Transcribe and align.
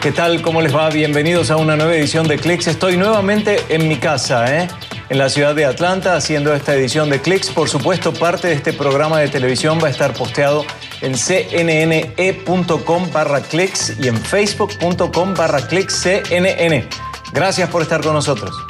¿Qué 0.00 0.12
tal? 0.12 0.40
¿Cómo 0.40 0.62
les 0.62 0.74
va? 0.74 0.88
Bienvenidos 0.88 1.50
a 1.50 1.58
una 1.58 1.76
nueva 1.76 1.94
edición 1.94 2.26
de 2.26 2.38
Clicks. 2.38 2.68
Estoy 2.68 2.96
nuevamente 2.96 3.58
en 3.68 3.86
mi 3.86 3.96
casa, 3.96 4.46
¿eh? 4.56 4.66
en 5.10 5.18
la 5.18 5.28
ciudad 5.28 5.54
de 5.54 5.66
Atlanta, 5.66 6.16
haciendo 6.16 6.54
esta 6.54 6.74
edición 6.74 7.10
de 7.10 7.20
Clicks. 7.20 7.50
Por 7.50 7.68
supuesto, 7.68 8.14
parte 8.14 8.48
de 8.48 8.54
este 8.54 8.72
programa 8.72 9.20
de 9.20 9.28
televisión 9.28 9.78
va 9.78 9.88
a 9.88 9.90
estar 9.90 10.14
posteado 10.14 10.64
en 11.02 11.12
cnne.com 11.12 13.10
barra 13.12 13.42
clicks 13.42 13.98
y 14.00 14.08
en 14.08 14.16
facebook.com 14.16 15.34
barra 15.34 15.68
cnn. 15.68 16.88
Gracias 17.34 17.68
por 17.68 17.82
estar 17.82 18.00
con 18.00 18.14
nosotros. 18.14 18.69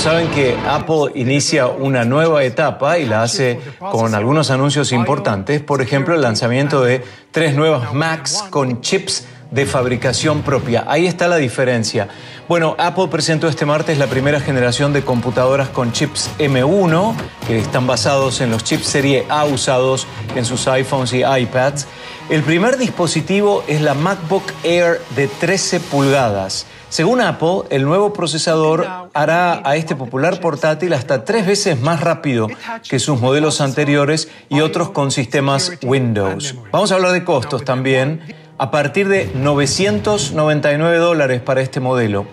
Saben 0.00 0.30
que 0.30 0.56
Apple 0.66 1.12
inicia 1.14 1.66
una 1.66 2.06
nueva 2.06 2.42
etapa 2.42 2.96
y 2.96 3.04
la 3.04 3.22
hace 3.22 3.60
con 3.78 4.14
algunos 4.14 4.50
anuncios 4.50 4.92
importantes. 4.92 5.60
Por 5.60 5.82
ejemplo, 5.82 6.14
el 6.14 6.22
lanzamiento 6.22 6.80
de 6.80 7.04
tres 7.32 7.54
nuevas 7.54 7.92
Macs 7.92 8.44
con 8.48 8.80
chips 8.80 9.26
de 9.50 9.66
fabricación 9.66 10.40
propia. 10.40 10.84
Ahí 10.88 11.06
está 11.06 11.28
la 11.28 11.36
diferencia. 11.36 12.08
Bueno, 12.48 12.76
Apple 12.78 13.08
presentó 13.10 13.46
este 13.46 13.66
martes 13.66 13.98
la 13.98 14.06
primera 14.06 14.40
generación 14.40 14.94
de 14.94 15.02
computadoras 15.02 15.68
con 15.68 15.92
chips 15.92 16.30
M1, 16.38 17.14
que 17.46 17.58
están 17.58 17.86
basados 17.86 18.40
en 18.40 18.50
los 18.50 18.64
chips 18.64 18.86
serie 18.86 19.26
A 19.28 19.44
usados 19.44 20.06
en 20.34 20.46
sus 20.46 20.66
iPhones 20.66 21.12
y 21.12 21.24
iPads. 21.24 21.86
El 22.30 22.42
primer 22.42 22.78
dispositivo 22.78 23.64
es 23.66 23.82
la 23.82 23.92
MacBook 23.92 24.44
Air 24.64 25.02
de 25.14 25.28
13 25.28 25.78
pulgadas. 25.80 26.64
Según 26.88 27.20
Apple, 27.20 27.62
el 27.70 27.84
nuevo 27.84 28.12
procesador 28.12 29.09
hará 29.14 29.62
a 29.64 29.76
este 29.76 29.96
popular 29.96 30.40
portátil 30.40 30.92
hasta 30.92 31.24
tres 31.24 31.46
veces 31.46 31.80
más 31.80 32.00
rápido 32.00 32.48
que 32.88 32.98
sus 32.98 33.20
modelos 33.20 33.60
anteriores 33.60 34.28
y 34.48 34.60
otros 34.60 34.90
con 34.90 35.10
sistemas 35.10 35.72
Windows. 35.82 36.54
Vamos 36.72 36.92
a 36.92 36.96
hablar 36.96 37.12
de 37.12 37.24
costos 37.24 37.64
también, 37.64 38.20
a 38.58 38.70
partir 38.70 39.08
de 39.08 39.30
999 39.34 40.98
dólares 40.98 41.40
para 41.40 41.62
este 41.62 41.80
modelo. 41.80 42.26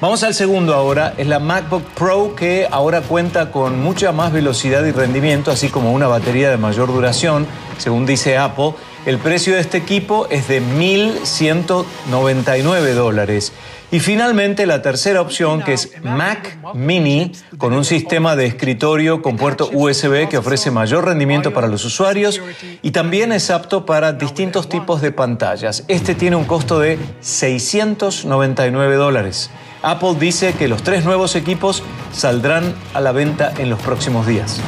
Vamos 0.00 0.22
al 0.22 0.32
segundo 0.32 0.74
ahora, 0.74 1.12
es 1.18 1.26
la 1.26 1.40
MacBook 1.40 1.82
Pro 1.96 2.36
que 2.36 2.68
ahora 2.70 3.00
cuenta 3.00 3.50
con 3.50 3.80
mucha 3.80 4.12
más 4.12 4.32
velocidad 4.32 4.84
y 4.84 4.92
rendimiento, 4.92 5.50
así 5.50 5.70
como 5.70 5.92
una 5.92 6.06
batería 6.06 6.50
de 6.50 6.56
mayor 6.56 6.86
duración, 6.86 7.48
según 7.78 8.06
dice 8.06 8.38
Apple. 8.38 8.74
El 9.06 9.18
precio 9.18 9.54
de 9.54 9.60
este 9.60 9.78
equipo 9.78 10.28
es 10.30 10.46
de 10.46 10.62
1.199 10.62 12.94
dólares. 12.94 13.52
Y 13.90 14.00
finalmente 14.00 14.66
la 14.66 14.82
tercera 14.82 15.22
opción 15.22 15.62
que 15.62 15.72
es 15.72 15.92
Mac 16.02 16.58
Mini 16.74 17.32
con 17.56 17.72
un 17.72 17.86
sistema 17.86 18.36
de 18.36 18.44
escritorio 18.44 19.22
con 19.22 19.36
puerto 19.38 19.70
USB 19.72 20.28
que 20.28 20.36
ofrece 20.36 20.70
mayor 20.70 21.06
rendimiento 21.06 21.54
para 21.54 21.68
los 21.68 21.86
usuarios 21.86 22.40
y 22.82 22.90
también 22.90 23.32
es 23.32 23.50
apto 23.50 23.86
para 23.86 24.12
distintos 24.12 24.68
tipos 24.68 25.00
de 25.00 25.10
pantallas. 25.10 25.84
Este 25.88 26.14
tiene 26.14 26.36
un 26.36 26.44
costo 26.44 26.78
de 26.80 26.98
699 27.20 28.96
dólares. 28.96 29.50
Apple 29.82 30.16
dice 30.18 30.52
que 30.52 30.68
los 30.68 30.82
tres 30.82 31.04
nuevos 31.04 31.34
equipos 31.34 31.82
saldrán 32.12 32.74
a 32.92 33.00
la 33.00 33.12
venta 33.12 33.54
en 33.56 33.70
los 33.70 33.80
próximos 33.80 34.26
días. 34.26 34.60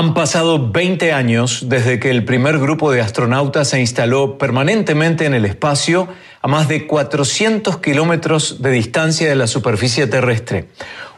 Han 0.00 0.14
pasado 0.14 0.70
20 0.72 1.12
años 1.12 1.64
desde 1.68 2.00
que 2.00 2.08
el 2.08 2.24
primer 2.24 2.58
grupo 2.58 2.90
de 2.90 3.02
astronautas 3.02 3.68
se 3.68 3.80
instaló 3.80 4.38
permanentemente 4.38 5.26
en 5.26 5.34
el 5.34 5.44
espacio 5.44 6.08
a 6.40 6.48
más 6.48 6.68
de 6.68 6.86
400 6.86 7.80
kilómetros 7.80 8.62
de 8.62 8.70
distancia 8.70 9.28
de 9.28 9.36
la 9.36 9.46
superficie 9.46 10.06
terrestre. 10.06 10.68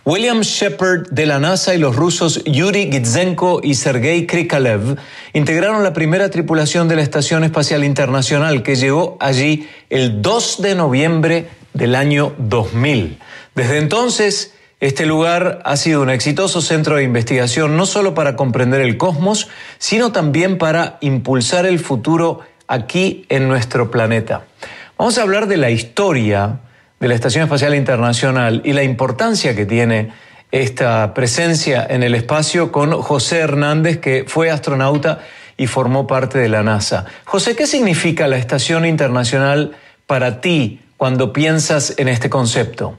William 0.05 0.41
Shepard 0.41 1.11
de 1.13 1.27
la 1.27 1.39
NASA 1.39 1.77
y 1.77 1.79
los 1.79 1.95
rusos 1.95 2.43
Yuri 2.43 2.91
Gitzenko 2.91 3.61
y 3.63 3.75
Sergei 3.75 4.27
Krikalev 4.27 4.97
integraron 5.33 5.85
la 5.85 5.93
primera 5.93 6.29
tripulación 6.29 6.89
de 6.89 6.97
la 6.97 7.03
Estación 7.03 7.45
Espacial 7.45 7.85
Internacional 7.85 8.65
que 8.65 8.75
llegó 8.75 9.17
allí 9.21 9.69
el 9.91 10.23
2 10.23 10.61
de 10.61 10.75
noviembre 10.75 11.47
del 11.73 11.95
año 11.95 12.35
2000. 12.37 13.17
Desde 13.55 13.79
entonces, 13.79 14.55
este 14.83 15.07
lugar 15.07 15.61
ha 15.65 15.77
sido 15.77 16.03
un 16.03 16.11
exitoso 16.11 16.61
centro 16.61 16.97
de 16.97 17.05
investigación 17.05 17.77
no 17.77 17.87
solo 17.87 18.15
para 18.15 18.35
comprender 18.35 18.81
el 18.81 18.97
cosmos, 18.97 19.49
sino 19.79 20.11
también 20.11 20.59
para 20.59 20.99
impulsar 21.01 21.67
el 21.67 21.79
futuro 21.79 22.41
aquí 22.67 23.25
en 23.29 23.47
nuestro 23.47 23.93
planeta. 23.93 24.43
Vamos 24.99 25.19
a 25.19 25.23
hablar 25.23 25.47
de 25.47 25.57
la 25.57 25.71
historia 25.71 26.59
de 26.99 27.07
la 27.07 27.15
Estación 27.15 27.45
Espacial 27.45 27.77
Internacional 27.77 28.61
y 28.65 28.73
la 28.73 28.83
importancia 28.83 29.55
que 29.55 29.67
tiene 29.67 30.11
esta 30.51 31.15
presencia 31.15 31.87
en 31.89 32.03
el 32.03 32.17
espacio 32.17 32.73
con 32.73 32.91
José 32.91 33.39
Hernández, 33.39 33.99
que 33.99 34.25
fue 34.27 34.51
astronauta 34.51 35.21
y 35.57 35.69
formó 35.69 36.09
parte 36.09 36.41
de 36.41 36.49
la 36.49 36.65
NASA. 36.65 37.05
José, 37.25 37.55
¿qué 37.55 37.69
significa 37.69 38.27
la 38.27 38.37
Estación 38.37 38.85
Internacional 38.85 39.77
para 40.09 40.41
ti 40.41 40.81
cuando 40.97 41.33
piensas 41.33 41.95
en 41.99 42.09
este 42.09 42.29
concepto? 42.29 42.99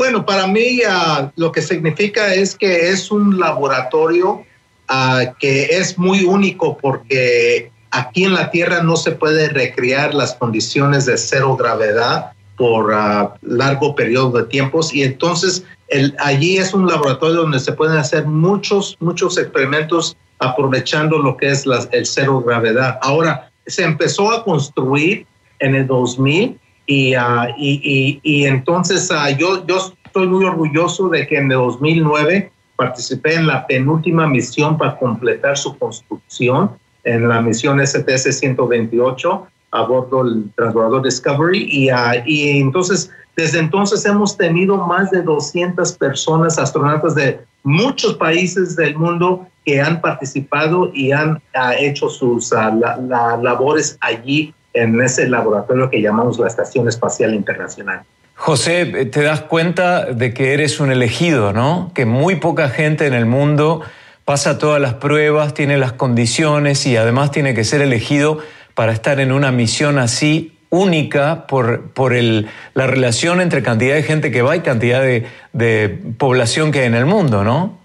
Bueno, 0.00 0.24
para 0.24 0.46
mí 0.46 0.80
uh, 0.80 1.28
lo 1.36 1.52
que 1.52 1.60
significa 1.60 2.32
es 2.32 2.56
que 2.56 2.88
es 2.88 3.10
un 3.10 3.38
laboratorio 3.38 4.46
uh, 4.88 5.34
que 5.38 5.64
es 5.64 5.98
muy 5.98 6.24
único 6.24 6.78
porque 6.78 7.70
aquí 7.90 8.24
en 8.24 8.32
la 8.32 8.50
Tierra 8.50 8.82
no 8.82 8.96
se 8.96 9.12
puede 9.12 9.50
recrear 9.50 10.14
las 10.14 10.32
condiciones 10.36 11.04
de 11.04 11.18
cero 11.18 11.54
gravedad 11.54 12.32
por 12.56 12.94
uh, 12.94 13.28
largo 13.42 13.94
periodo 13.94 14.40
de 14.40 14.44
tiempos 14.44 14.94
y 14.94 15.02
entonces 15.02 15.64
el, 15.88 16.16
allí 16.18 16.56
es 16.56 16.72
un 16.72 16.86
laboratorio 16.86 17.42
donde 17.42 17.60
se 17.60 17.72
pueden 17.72 17.98
hacer 17.98 18.24
muchos, 18.24 18.96
muchos 19.00 19.36
experimentos 19.36 20.16
aprovechando 20.38 21.18
lo 21.18 21.36
que 21.36 21.50
es 21.50 21.66
la, 21.66 21.86
el 21.92 22.06
cero 22.06 22.40
gravedad. 22.40 22.98
Ahora, 23.02 23.52
se 23.66 23.84
empezó 23.84 24.32
a 24.32 24.44
construir 24.44 25.26
en 25.58 25.74
el 25.74 25.86
2000 25.86 26.58
y, 26.90 27.14
uh, 27.14 27.46
y, 27.56 27.80
y, 27.84 28.20
y, 28.24 28.46
entonces 28.46 29.08
uh, 29.12 29.36
yo, 29.38 29.64
yo 29.64 29.94
estoy 30.04 30.26
muy 30.26 30.44
orgulloso 30.44 31.08
de 31.08 31.24
que 31.24 31.36
en 31.36 31.44
el 31.44 31.58
2009 31.58 32.50
participé 32.74 33.36
en 33.36 33.46
la 33.46 33.64
penúltima 33.64 34.26
misión 34.26 34.76
para 34.76 34.98
completar 34.98 35.56
su 35.56 35.78
construcción 35.78 36.72
en 37.04 37.28
la 37.28 37.40
misión 37.40 37.78
STS-128 37.78 39.46
a 39.70 39.82
bordo 39.82 40.24
del 40.24 40.50
transbordador 40.56 41.04
Discovery. 41.04 41.68
Y, 41.70 41.92
uh, 41.92 42.24
y 42.26 42.58
entonces 42.58 43.08
desde 43.36 43.60
entonces 43.60 44.04
hemos 44.04 44.36
tenido 44.36 44.76
más 44.76 45.12
de 45.12 45.22
200 45.22 45.92
personas, 45.92 46.58
astronautas 46.58 47.14
de 47.14 47.38
muchos 47.62 48.14
países 48.16 48.74
del 48.74 48.96
mundo 48.96 49.46
que 49.64 49.80
han 49.80 50.00
participado 50.00 50.90
y 50.92 51.12
han 51.12 51.40
hecho 51.78 52.08
sus 52.08 52.50
la, 52.50 52.96
la 52.96 53.36
labores 53.36 53.96
allí 54.00 54.52
en 54.72 55.00
ese 55.00 55.28
laboratorio 55.28 55.90
que 55.90 56.00
llamamos 56.00 56.38
la 56.38 56.46
Estación 56.46 56.88
Espacial 56.88 57.34
Internacional. 57.34 58.02
José, 58.34 58.86
te 59.06 59.22
das 59.22 59.42
cuenta 59.42 60.06
de 60.06 60.32
que 60.32 60.54
eres 60.54 60.80
un 60.80 60.90
elegido, 60.90 61.52
¿no? 61.52 61.92
Que 61.94 62.06
muy 62.06 62.36
poca 62.36 62.70
gente 62.70 63.06
en 63.06 63.12
el 63.12 63.26
mundo 63.26 63.82
pasa 64.24 64.58
todas 64.58 64.80
las 64.80 64.94
pruebas, 64.94 65.54
tiene 65.54 65.76
las 65.76 65.92
condiciones 65.92 66.86
y 66.86 66.96
además 66.96 67.32
tiene 67.32 67.52
que 67.52 67.64
ser 67.64 67.82
elegido 67.82 68.38
para 68.74 68.92
estar 68.92 69.20
en 69.20 69.32
una 69.32 69.52
misión 69.52 69.98
así 69.98 70.56
única 70.70 71.48
por, 71.48 71.90
por 71.90 72.14
el, 72.14 72.46
la 72.74 72.86
relación 72.86 73.40
entre 73.40 73.62
cantidad 73.62 73.94
de 73.94 74.04
gente 74.04 74.30
que 74.30 74.40
va 74.40 74.56
y 74.56 74.60
cantidad 74.60 75.02
de, 75.02 75.26
de 75.52 75.88
población 76.16 76.70
que 76.70 76.80
hay 76.80 76.86
en 76.86 76.94
el 76.94 77.06
mundo, 77.06 77.44
¿no? 77.44 77.79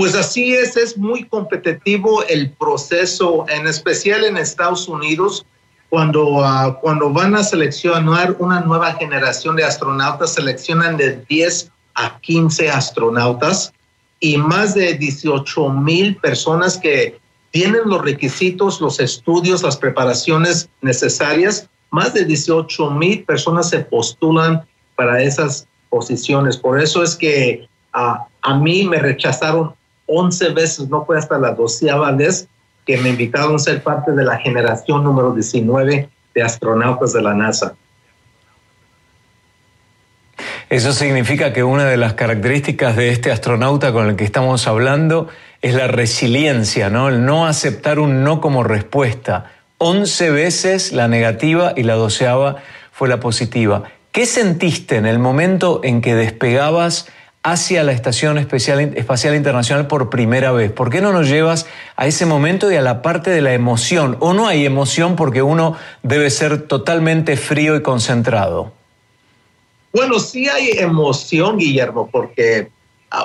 Pues 0.00 0.14
así 0.14 0.54
es, 0.54 0.78
es 0.78 0.96
muy 0.96 1.24
competitivo 1.24 2.24
el 2.24 2.52
proceso, 2.52 3.44
en 3.50 3.66
especial 3.66 4.24
en 4.24 4.38
Estados 4.38 4.88
Unidos. 4.88 5.44
cuando, 5.90 6.42
ah, 6.42 6.78
cuando 6.80 7.10
van 7.10 7.34
a 7.34 7.44
seleccionar 7.44 8.34
una 8.38 8.60
nueva 8.60 8.94
generación 8.94 9.56
de 9.56 9.64
astronautas, 9.64 10.32
seleccionan 10.32 10.96
de 10.96 11.22
10 11.28 11.70
a 11.96 12.18
15 12.18 12.70
astronautas 12.70 13.74
y 14.20 14.38
más 14.38 14.74
de 14.74 14.94
18 14.94 15.68
mil 15.68 16.16
personas 16.16 16.78
que 16.78 17.20
tienen 17.50 17.82
los 17.84 18.00
requisitos, 18.00 18.80
los 18.80 19.00
estudios, 19.00 19.62
las 19.62 19.76
preparaciones 19.76 20.70
necesarias. 20.80 21.68
Más 21.90 22.14
de 22.14 22.24
18 22.24 22.90
mil 22.92 23.22
personas 23.24 23.68
se 23.68 23.80
postulan 23.80 24.66
para 24.96 25.22
esas 25.22 25.68
posiciones. 25.90 26.56
Por 26.56 26.80
eso 26.80 27.02
es 27.02 27.14
que 27.16 27.68
ah, 27.92 28.26
a 28.40 28.54
mí 28.56 28.84
me 28.84 28.98
rechazaron 28.98 29.78
11 30.12 30.48
veces, 30.50 30.88
no 30.88 31.04
fue 31.04 31.16
hasta 31.16 31.38
la 31.38 31.52
doceava 31.52 32.10
vez 32.12 32.48
que 32.84 32.96
me 32.98 33.10
invitaron 33.10 33.54
a 33.54 33.58
ser 33.58 33.82
parte 33.82 34.10
de 34.12 34.24
la 34.24 34.38
generación 34.38 35.04
número 35.04 35.32
19 35.32 36.08
de 36.34 36.42
astronautas 36.42 37.12
de 37.12 37.22
la 37.22 37.34
NASA. 37.34 37.74
Eso 40.68 40.92
significa 40.92 41.52
que 41.52 41.62
una 41.62 41.84
de 41.84 41.96
las 41.96 42.14
características 42.14 42.96
de 42.96 43.10
este 43.10 43.30
astronauta 43.30 43.92
con 43.92 44.08
el 44.08 44.16
que 44.16 44.24
estamos 44.24 44.66
hablando 44.66 45.28
es 45.62 45.74
la 45.74 45.86
resiliencia, 45.86 46.90
¿no? 46.90 47.08
El 47.08 47.24
no 47.24 47.46
aceptar 47.46 47.98
un 47.98 48.24
no 48.24 48.40
como 48.40 48.64
respuesta. 48.64 49.52
Once 49.78 50.30
veces 50.30 50.92
la 50.92 51.08
negativa 51.08 51.72
y 51.76 51.84
la 51.84 51.94
doceava 51.94 52.56
fue 52.92 53.08
la 53.08 53.20
positiva. 53.20 53.84
¿Qué 54.12 54.26
sentiste 54.26 54.96
en 54.96 55.06
el 55.06 55.18
momento 55.18 55.80
en 55.84 56.00
que 56.00 56.14
despegabas 56.14 57.06
hacia 57.42 57.82
la 57.84 57.92
Estación 57.92 58.38
Espacial 58.38 59.34
Internacional 59.34 59.86
por 59.86 60.10
primera 60.10 60.52
vez? 60.52 60.72
¿Por 60.72 60.90
qué 60.90 61.00
no 61.00 61.12
nos 61.12 61.28
llevas 61.28 61.66
a 61.96 62.06
ese 62.06 62.26
momento 62.26 62.70
y 62.70 62.76
a 62.76 62.82
la 62.82 63.02
parte 63.02 63.30
de 63.30 63.40
la 63.40 63.54
emoción? 63.54 64.16
¿O 64.20 64.32
no 64.32 64.46
hay 64.46 64.66
emoción 64.66 65.16
porque 65.16 65.42
uno 65.42 65.76
debe 66.02 66.30
ser 66.30 66.62
totalmente 66.62 67.36
frío 67.36 67.76
y 67.76 67.82
concentrado? 67.82 68.72
Bueno, 69.92 70.18
sí 70.20 70.48
hay 70.48 70.70
emoción, 70.78 71.58
Guillermo, 71.58 72.08
porque 72.12 72.70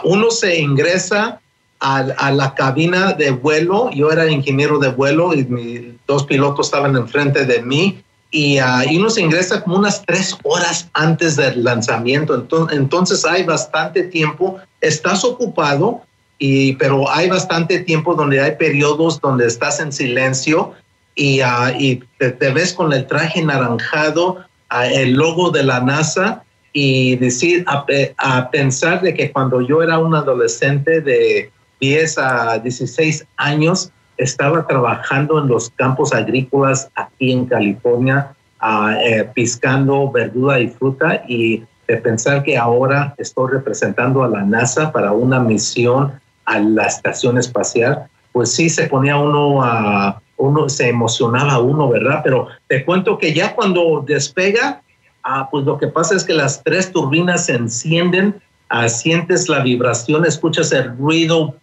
uno 0.04 0.32
se 0.32 0.60
ingresa 0.60 1.40
a, 1.80 2.32
la 2.32 2.56
cabina 2.56 3.14
de 3.14 3.32
vuelo. 3.32 3.92
Yo 3.92 4.12
era 4.12 4.30
ingeniero 4.32 4.80
de 4.80 4.90
vuelo 4.90 5.34
y 5.34 5.44
mis 5.46 5.82
dos 6.08 6.26
pilotos 6.26 6.68
estaban 6.68 6.96
enfrente 6.96 7.46
de 7.46 7.62
mí 7.62 8.04
y, 8.36 8.60
uno 8.98 9.10
se 9.10 9.22
ingresa 9.22 9.64
como 9.64 9.78
unas 9.78 10.04
tres 10.06 10.38
horas 10.44 10.90
antes 10.94 11.38
del 11.38 11.64
lanzamiento. 11.64 12.36
Entonces, 12.36 12.78
entonces 12.78 13.24
hay 13.24 13.44
bastante 13.44 14.04
tiempo. 14.04 14.60
Estás 14.82 15.24
ocupado, 15.24 16.02
y, 16.38 16.74
pero 16.74 17.10
hay 17.10 17.30
bastante 17.30 17.80
tiempo 17.80 18.14
donde 18.14 18.42
hay 18.42 18.58
periodos 18.58 19.22
donde 19.22 19.48
estás 19.48 19.80
en 19.80 19.94
silencio 19.94 20.74
y, 21.16 21.40
y 21.80 22.04
te, 22.18 22.52
ves 22.52 22.74
con 22.74 22.92
el 22.92 23.08
traje 23.08 23.42
naranjado, 23.42 24.44
el 24.92 25.14
logo 25.14 25.52
de 25.52 25.64
la 25.64 25.80
NASA 25.80 26.44
y 26.74 27.16
decir, 27.16 27.64
a, 27.68 27.86
a, 28.18 28.52
pensar 28.52 29.02
de 29.02 29.14
que 29.14 29.32
cuando 29.32 29.62
yo 29.62 29.82
era 29.82 29.98
un 29.98 30.14
adolescente 30.14 31.00
de 31.00 31.52
10 31.80 32.18
a 32.18 32.60
16 32.60 33.26
años, 33.38 33.92
estaba 34.18 34.66
trabajando 34.68 35.40
en 35.40 35.48
los 35.48 35.70
campos 35.72 36.14
agrícolas 36.14 36.90
aquí 36.96 37.32
en 37.32 37.46
California, 37.46 38.36
uh, 38.62 39.34
piscando 39.34 40.12
verdura 40.12 40.60
y 40.60 40.70
fruta 40.70 41.24
y 41.28 41.64
de 41.88 41.98
pensar 41.98 42.44
que 42.44 42.58
ahora 42.58 43.14
estoy 43.18 43.52
representando 43.52 44.24
a 44.24 44.28
la 44.28 44.44
NASA 44.44 44.92
para 44.92 45.12
una 45.12 45.40
misión 45.40 46.14
a 46.46 46.60
la 46.60 46.86
estación 46.86 47.38
espacial, 47.38 48.08
pues 48.32 48.54
sí 48.54 48.70
se 48.70 48.88
ponía 48.88 49.18
uno 49.18 49.64
a, 49.64 50.22
uno 50.38 50.70
se 50.70 50.90
emocionaba 50.90 51.60
uno, 51.60 51.90
¿verdad? 51.90 52.22
Pero 52.24 52.48
te 52.68 52.84
cuento 52.86 53.18
que 53.18 53.34
ya 53.34 53.56
cuando 53.56 54.04
despega, 54.06 54.82
ah, 55.24 55.48
pues 55.50 55.66
lo 55.66 55.78
que 55.78 55.88
pasa 55.88 56.16
es 56.16 56.24
que 56.24 56.34
las 56.34 56.64
tres 56.64 56.92
turbinas 56.92 57.46
se 57.46 57.56
encienden, 57.56 58.42
ah, 58.70 58.90
sientes 58.90 59.48
la 59.48 59.62
vibración, 59.62 60.26
escuchas 60.26 60.72
el 60.72 60.98
ruido 60.98 61.56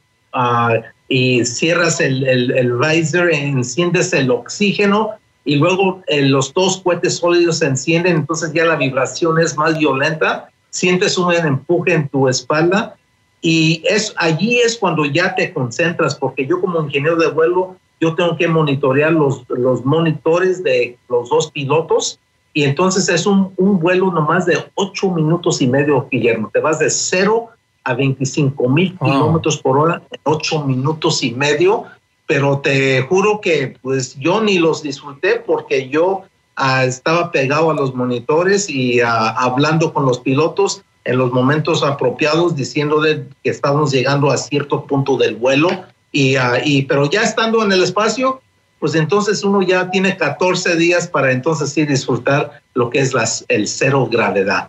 y 1.12 1.44
cierras 1.44 2.00
el, 2.00 2.26
el, 2.26 2.72
visor, 2.72 3.30
enciendes 3.30 4.14
el 4.14 4.30
oxígeno 4.30 5.10
y 5.44 5.56
luego 5.56 6.02
eh, 6.06 6.22
los 6.22 6.54
dos 6.54 6.78
cohetes 6.78 7.18
sólidos 7.18 7.58
se 7.58 7.66
encienden, 7.66 8.16
entonces 8.16 8.50
ya 8.54 8.64
la 8.64 8.76
vibración 8.76 9.38
es 9.38 9.54
más 9.54 9.76
violenta, 9.76 10.48
sientes 10.70 11.18
un 11.18 11.30
empuje 11.34 11.92
en 11.92 12.08
tu 12.08 12.28
espalda 12.28 12.96
y 13.42 13.82
es 13.84 14.14
allí 14.16 14.60
es 14.60 14.78
cuando 14.78 15.04
ya 15.04 15.34
te 15.34 15.52
concentras, 15.52 16.14
porque 16.14 16.46
yo 16.46 16.62
como 16.62 16.82
ingeniero 16.82 17.16
de 17.16 17.28
vuelo, 17.28 17.76
yo 18.00 18.14
tengo 18.14 18.34
que 18.38 18.48
monitorear 18.48 19.12
los, 19.12 19.44
los 19.50 19.84
monitores 19.84 20.64
de 20.64 20.96
los 21.10 21.28
dos 21.28 21.50
pilotos 21.50 22.20
y 22.54 22.64
entonces 22.64 23.10
es 23.10 23.26
un, 23.26 23.52
un 23.58 23.78
vuelo 23.78 24.10
nomás 24.10 24.46
de 24.46 24.64
ocho 24.76 25.10
minutos 25.10 25.60
y 25.60 25.66
medio, 25.66 26.08
Guillermo, 26.10 26.48
te 26.50 26.60
vas 26.60 26.78
de 26.78 26.88
cero 26.88 27.50
a 27.84 27.94
25 27.94 28.68
mil 28.68 28.96
kilómetros 28.98 29.58
por 29.58 29.78
hora 29.78 30.02
en 30.10 30.20
ocho 30.24 30.64
minutos 30.64 31.22
y 31.22 31.32
medio, 31.32 31.84
pero 32.26 32.58
te 32.58 33.02
juro 33.02 33.40
que 33.40 33.76
pues 33.82 34.18
yo 34.18 34.40
ni 34.40 34.58
los 34.58 34.82
disfruté 34.82 35.36
porque 35.44 35.88
yo 35.88 36.22
ah, 36.56 36.84
estaba 36.84 37.32
pegado 37.32 37.70
a 37.70 37.74
los 37.74 37.94
monitores 37.94 38.70
y 38.70 39.00
ah, 39.00 39.30
hablando 39.30 39.92
con 39.92 40.06
los 40.06 40.20
pilotos 40.20 40.82
en 41.04 41.18
los 41.18 41.32
momentos 41.32 41.82
apropiados, 41.82 42.54
diciéndole 42.54 43.26
que 43.42 43.50
estábamos 43.50 43.90
llegando 43.90 44.30
a 44.30 44.36
cierto 44.36 44.86
punto 44.86 45.16
del 45.16 45.34
vuelo 45.36 45.68
y, 46.12 46.36
ah, 46.36 46.60
y 46.64 46.82
pero 46.82 47.10
ya 47.10 47.22
estando 47.22 47.64
en 47.64 47.72
el 47.72 47.82
espacio, 47.82 48.40
pues 48.78 48.94
entonces 48.94 49.44
uno 49.44 49.62
ya 49.62 49.90
tiene 49.90 50.16
14 50.16 50.76
días 50.76 51.08
para 51.08 51.32
entonces 51.32 51.72
sí 51.72 51.84
disfrutar 51.84 52.62
lo 52.74 52.90
que 52.90 53.00
es 53.00 53.14
las, 53.14 53.44
el 53.48 53.66
cero 53.68 54.08
gravedad. 54.10 54.68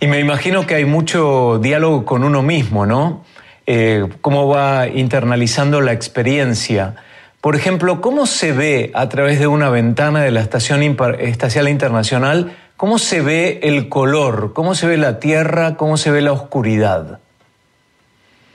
Y 0.00 0.06
me 0.06 0.20
imagino 0.20 0.64
que 0.66 0.76
hay 0.76 0.84
mucho 0.84 1.58
diálogo 1.58 2.04
con 2.04 2.22
uno 2.22 2.42
mismo, 2.42 2.86
¿no? 2.86 3.24
Eh, 3.66 4.08
cómo 4.20 4.46
va 4.46 4.86
internalizando 4.86 5.80
la 5.80 5.92
experiencia. 5.92 6.94
Por 7.40 7.56
ejemplo, 7.56 8.00
¿cómo 8.00 8.26
se 8.26 8.52
ve 8.52 8.92
a 8.94 9.08
través 9.08 9.40
de 9.40 9.48
una 9.48 9.70
ventana 9.70 10.22
de 10.22 10.30
la 10.30 10.40
Estación 10.40 10.82
Espacial 10.82 11.68
Internacional, 11.68 12.56
cómo 12.76 12.98
se 12.98 13.20
ve 13.20 13.60
el 13.62 13.88
color, 13.88 14.52
cómo 14.54 14.74
se 14.76 14.86
ve 14.86 14.96
la 14.96 15.18
Tierra, 15.18 15.76
cómo 15.76 15.96
se 15.96 16.12
ve 16.12 16.22
la 16.22 16.32
oscuridad? 16.32 17.18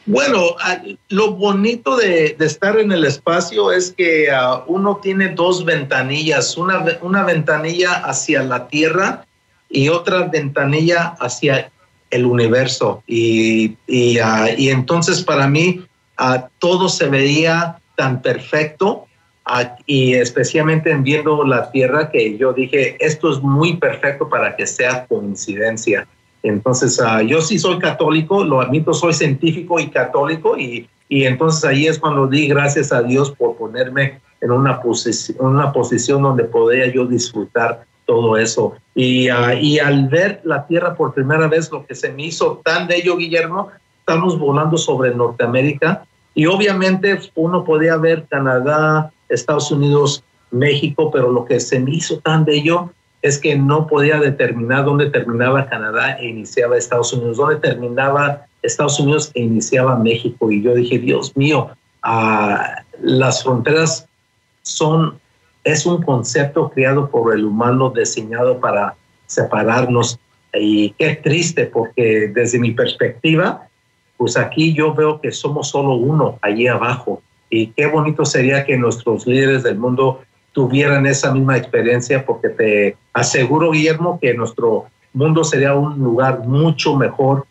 Bueno, 0.06 0.56
lo 1.10 1.34
bonito 1.34 1.96
de, 1.98 2.36
estar 2.39 2.78
en 2.80 2.92
el 2.92 3.06
espacio 3.06 3.72
es 3.72 3.94
que 3.96 4.31
ah, 4.31 4.63
uno 4.68 5.00
tiene 5.01 5.30
dos 5.30 5.63
ventanillas, 5.63 6.57
una, 6.57 6.86
una 7.01 7.24
ventanilla 7.24 7.94
hacia 7.94 8.44
la 8.44 8.68
Tierra 8.68 9.25
y 9.74 9.89
otra 9.89 10.27
ventanilla 10.27 11.15
hacia 11.20 11.72
el 12.12 12.25
universo. 12.25 13.03
Y, 13.08 13.75
y, 13.88 14.20
ah, 14.20 14.48
entonces 14.58 15.24
para 15.24 15.48
mí 15.48 15.84
uh, 16.20 16.42
todo 16.60 16.88
se 16.88 17.10
veía 17.10 17.80
tan 17.96 18.22
perfecto 18.22 19.08
ah, 19.46 19.75
y 19.86 20.13
especialmente 20.13 20.92
en 20.92 21.03
viendo 21.03 21.44
la 21.44 21.72
Tierra 21.72 22.10
que 22.12 22.38
yo 22.38 22.53
dije, 22.53 22.96
esto 23.00 23.34
es 23.34 23.42
muy 23.42 23.77
perfecto 23.77 24.30
para 24.30 24.56
que 24.56 24.68
sea 24.68 25.06
coincidencia. 25.08 26.08
Entonces 26.44 27.00
yo 27.25 27.42
sí 27.42 27.58
soy 27.58 27.80
católico, 27.80 28.44
lo 28.44 28.62
admito, 28.62 28.94
soy 28.94 29.13
científico 29.13 29.80
y 29.80 29.88
católico 29.88 30.58
y, 30.58 30.88
y 31.08 31.24
entonces 31.24 31.63
ahí 31.63 31.88
es 31.88 31.98
cuando 31.98 32.27
di 32.27 32.48
gracias 32.48 32.92
a 32.92 33.01
Dios 33.01 33.32
por 33.32 33.56
ponerme 33.56 34.20
en 34.42 34.51
una, 34.51 34.82
posición, 34.82 35.38
una 35.39 35.72
posición 35.72 36.22
donde 36.22 36.44
podría 36.44 36.92
yo 36.94 37.06
disfrutar 37.06 37.86
todo 38.05 38.38
eso. 38.38 38.74
Y, 38.95 39.29
ah, 39.29 39.53
y 39.55 39.79
al 39.79 40.07
ver 40.07 40.41
la 40.43 40.67
Tierra 40.67 40.95
por 40.95 41.13
primera 41.13 41.48
vez, 41.48 41.72
lo 41.72 41.86
que 41.86 41.95
se 41.95 42.12
me 42.12 42.25
hizo 42.25 42.62
tan 42.63 42.88
bello, 42.88 43.17
Guillermo, 43.17 43.69
estamos 44.00 44.38
volando 44.38 44.77
sobre 44.77 45.15
Norteamérica 45.15 46.05
y 46.36 46.45
obviamente 46.45 47.19
uno 47.36 47.63
podía 47.63 47.98
ver 47.98 48.25
Canadá, 48.29 49.12
Estados 49.29 49.72
Unidos, 49.72 50.24
México, 50.51 51.12
pero 51.12 51.31
lo 51.31 51.45
que 51.45 51.60
se 51.60 51.79
me 51.79 51.91
hizo 51.91 52.19
tan 52.19 52.45
bello 52.45 52.91
es 53.22 53.39
que 53.39 53.57
no 53.57 53.88
podía 53.88 54.19
determinar 54.19 54.86
dónde 54.86 55.10
terminaba 55.10 55.67
Canadá 55.67 56.17
e 56.19 56.27
iniciaba 56.27 56.77
Estados 56.77 57.13
Unidos, 57.13 57.38
dónde 57.38 57.55
terminaba 57.55 58.45
Estados 58.62 59.00
Unidos 59.00 59.31
e 59.33 59.41
iniciaba 59.41 59.98
México. 59.98 60.51
Y 60.51 60.62
yo 60.62 60.75
dije, 60.75 61.00
Dios 61.00 61.36
mío, 61.38 61.69
ah, 62.01 62.83
las 63.01 63.43
fronteras 63.43 64.07
son 64.62 65.19
es 65.63 65.86
un 65.86 66.01
concepto 66.01 66.70
creado 66.70 67.10
por 67.10 67.34
el 67.34 67.46
humano 67.46 67.89
diseñado 67.89 68.60
para 68.60 68.96
separarnos. 69.25 70.20
Y 70.53 70.91
qué 70.91 71.15
triste 71.15 71.65
porque 71.65 72.32
desde 72.34 72.60
mi 72.60 72.72
perspectiva, 72.72 73.67
pues 74.17 74.38
aquí 74.38 74.74
yo 74.74 74.93
veo 74.93 75.20
que 75.20 75.32
somos 75.32 75.70
solo 75.70 75.96
uno 75.96 76.38
allí 76.41 76.67
abajo. 76.67 77.22
Y 77.50 77.67
qué 77.67 77.88
bonito 77.88 78.25
sería 78.25 78.65
que 78.65 78.77
nuestros 78.77 79.25
líderes 79.25 79.63
del 79.63 79.77
mundo 79.77 80.22
tuvieran 80.51 81.05
esa 81.05 81.34
misma 81.34 81.58
experiencia 81.58 82.25
porque 82.25 82.50
te 82.50 82.98
aseguro, 83.13 83.72
Guillermo, 83.72 84.20
que 84.22 84.34
nuestro 84.34 84.86
mundo 85.13 85.43
sería 85.43 85.74
un 85.74 86.00
lugar 86.00 86.39
mucho 86.46 86.96
mejor 86.96 87.46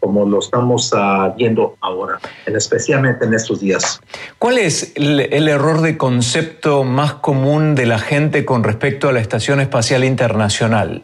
como 0.00 0.26
lo 0.26 0.40
estamos 0.40 0.92
ah, 0.94 1.32
viendo 1.36 1.76
ahora, 1.80 2.18
especialmente 2.46 3.24
en 3.24 3.34
estos 3.34 3.60
días. 3.60 4.00
¿Cuál 4.38 4.58
es 4.58 4.92
el, 4.96 5.48
error 5.48 5.80
de 5.80 5.96
concepto 5.96 6.84
más 6.84 7.14
común 7.14 7.74
de 7.74 7.86
la 7.86 7.98
gente 7.98 8.44
con 8.44 8.64
respecto 8.64 9.08
a 9.08 9.12
la 9.12 9.20
Estación 9.20 9.60
Espacial 9.60 10.04
Internacional? 10.04 11.02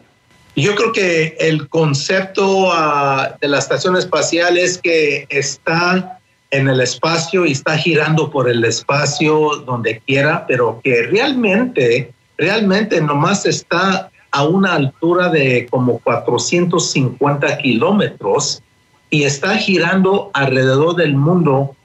Yo 0.55 0.75
creo 0.75 0.91
que 0.91 1.37
el 1.39 1.69
concepto 1.69 2.71
ah, 2.71 3.35
de 3.39 3.47
la 3.47 3.59
Estación 3.59 3.95
Espacial 3.95 4.57
es 4.57 4.79
que 4.79 5.25
está 5.29 6.19
en 6.51 6.67
el 6.67 6.81
espacio 6.81 7.45
y 7.45 7.51
está 7.51 7.77
girando 7.77 8.31
por 8.31 8.49
el 8.49 8.63
espacio 8.63 9.57
donde 9.65 10.01
quiera, 10.05 10.45
pero 10.47 10.79
que 10.83 11.03
realmente, 11.03 12.11
realmente 12.37 13.01
nomás 13.01 13.45
está 13.45 14.09
a 14.31 14.43
una 14.43 14.75
altura 14.75 15.29
de 15.29 15.67
como 15.69 15.99
450 15.99 17.57
kilómetros 17.59 18.61
y 19.09 19.23
está 19.23 19.57
girando 19.57 20.31
alrededor 20.33 20.95
del 20.95 21.15
mundo 21.15 21.75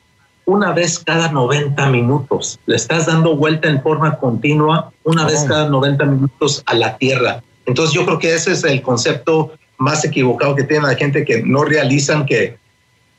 una 0.45 0.73
vez 0.73 0.99
cada 0.99 1.31
90 1.31 1.87
minutos. 1.91 2.59
Le 2.67 2.77
estás 2.77 3.07
dando 3.07 3.37
vuelta 3.37 3.69
en 3.69 3.81
forma 3.83 4.19
continua 4.19 4.93
una 5.05 5.25
vez 5.25 5.45
cada 5.45 5.69
90 5.69 6.05
minutos 6.05 6.63
a 6.67 6.75
la 6.75 6.97
Tierra. 6.97 7.43
Entonces 7.67 7.95
yo 7.95 8.05
creo 8.05 8.19
que 8.19 8.35
ese 8.35 8.53
es 8.53 8.65
el 8.65 8.83
concepto 8.83 9.53
más 9.79 10.05
equivocado 10.05 10.55
que 10.55 10.65
tiene 10.65 10.87
la 10.87 10.95
gente 10.95 11.25
que 11.25 11.43
no 11.43 11.65
realizan 11.65 12.27
que 12.27 12.57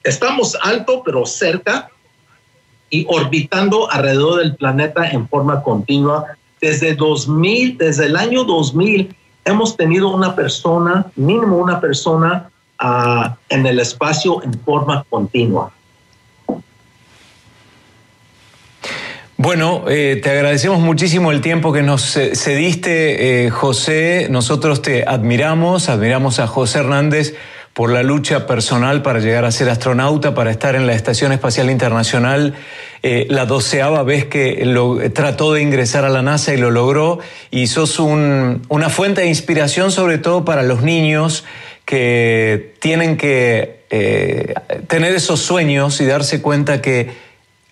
estamos 0.03 0.57
alto 0.61 1.01
pero 1.05 1.25
cerca 1.25 1.89
y 2.89 3.05
orbitando 3.09 3.89
alrededor 3.89 4.39
del 4.39 4.55
planeta 4.55 5.09
en 5.09 5.27
forma 5.27 5.63
continua 5.63 6.37
desde 6.63 6.95
2000, 6.95 7.77
desde 7.77 8.05
el 8.05 8.15
año 8.15 8.45
2000, 8.45 9.13
hemos 9.43 9.75
tenido 9.75 10.15
una 10.15 10.33
persona, 10.33 11.07
mínimo 11.17 11.57
una 11.57 11.81
persona 11.81 12.49
uh, 12.81 13.27
en 13.49 13.65
el 13.65 13.81
espacio 13.81 14.41
en 14.41 14.53
forma 14.61 15.05
continua. 15.09 15.73
Bueno, 19.35 19.83
eh, 19.89 20.21
te 20.23 20.29
agradecemos 20.29 20.79
muchísimo 20.79 21.33
el 21.33 21.41
tiempo 21.41 21.73
que 21.73 21.83
nos 21.83 22.15
eh, 22.15 22.33
cediste, 22.33 23.45
eh, 23.45 23.49
José. 23.49 24.27
Nosotros 24.29 24.81
te 24.81 25.03
admiramos, 25.05 25.89
admiramos 25.89 26.39
a 26.39 26.47
José 26.47 26.79
Hernández 26.79 27.35
por 27.73 27.91
la 27.91 28.03
lucha 28.03 28.45
personal 28.45 29.01
para 29.01 29.19
llegar 29.19 29.45
a 29.45 29.51
ser 29.51 29.69
astronauta, 29.69 30.35
para 30.35 30.51
estar 30.51 30.75
en 30.75 30.85
la 30.85 30.93
Estación 30.93 31.31
Espacial 31.31 31.71
Internacional, 31.71 32.53
eh, 33.01 33.25
la 33.29 33.45
doceava 33.45 34.03
vez 34.03 34.25
que 34.25 34.63
lo, 34.65 34.99
trató 35.11 35.53
de 35.53 35.61
ingresar 35.61 36.05
a 36.05 36.09
la 36.09 36.21
NASA 36.21 36.53
y 36.53 36.57
lo 36.57 36.69
logró, 36.69 37.19
y 37.49 37.67
sos 37.67 37.99
una 37.99 38.89
fuente 38.89 39.21
de 39.21 39.27
inspiración 39.27 39.91
sobre 39.91 40.19
todo 40.19 40.45
para 40.45 40.61
los 40.61 40.83
niños 40.83 41.45
que 41.85 42.75
tienen 42.79 43.17
que 43.17 43.83
eh, 43.89 44.53
tener 44.87 45.13
esos 45.13 45.41
sueños 45.41 45.99
y 45.99 46.05
darse 46.05 46.41
cuenta 46.41 46.81
que 46.81 47.11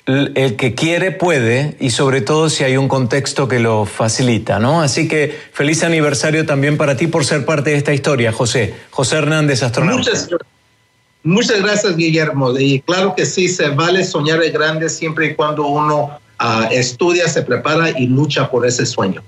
el 0.05 0.55
que 0.55 0.73
quiere 0.73 1.11
puede 1.11 1.75
y 1.79 1.91
sobre 1.91 2.21
todo 2.21 2.49
si 2.49 2.63
hay 2.63 2.77
un 2.77 2.87
contexto 2.87 3.47
que 3.47 3.59
lo 3.59 3.85
facilita, 3.85 4.59
¿no? 4.59 4.81
Así 4.81 5.07
que 5.07 5.37
feliz 5.53 5.83
aniversario 5.83 6.45
también 6.45 6.77
para 6.77 6.97
ti 6.97 7.07
por 7.07 7.23
ser 7.25 7.45
parte 7.45 7.71
de 7.71 7.77
esta 7.77 7.93
historia, 7.93 8.31
José. 8.31 8.73
José 8.89 9.17
Hernández, 9.17 9.63
astronauta. 9.63 9.97
Muchas, 9.97 10.29
muchas 11.23 11.61
gracias, 11.61 11.95
Guillermo. 11.95 12.57
Y 12.57 12.81
claro 12.81 13.13
que 13.15 13.25
sí, 13.25 13.47
se 13.47 13.69
vale 13.69 14.03
soñar 14.03 14.39
de 14.39 14.49
grande 14.49 14.89
siempre 14.89 15.27
y 15.27 15.35
cuando 15.35 15.67
uno 15.67 16.19
ah, 16.39 16.67
estudia, 16.71 17.27
se 17.27 17.43
prepara 17.43 17.91
y 17.91 18.07
lucha 18.07 18.49
por 18.49 18.65
ese 18.65 18.85
sueño. 18.85 19.23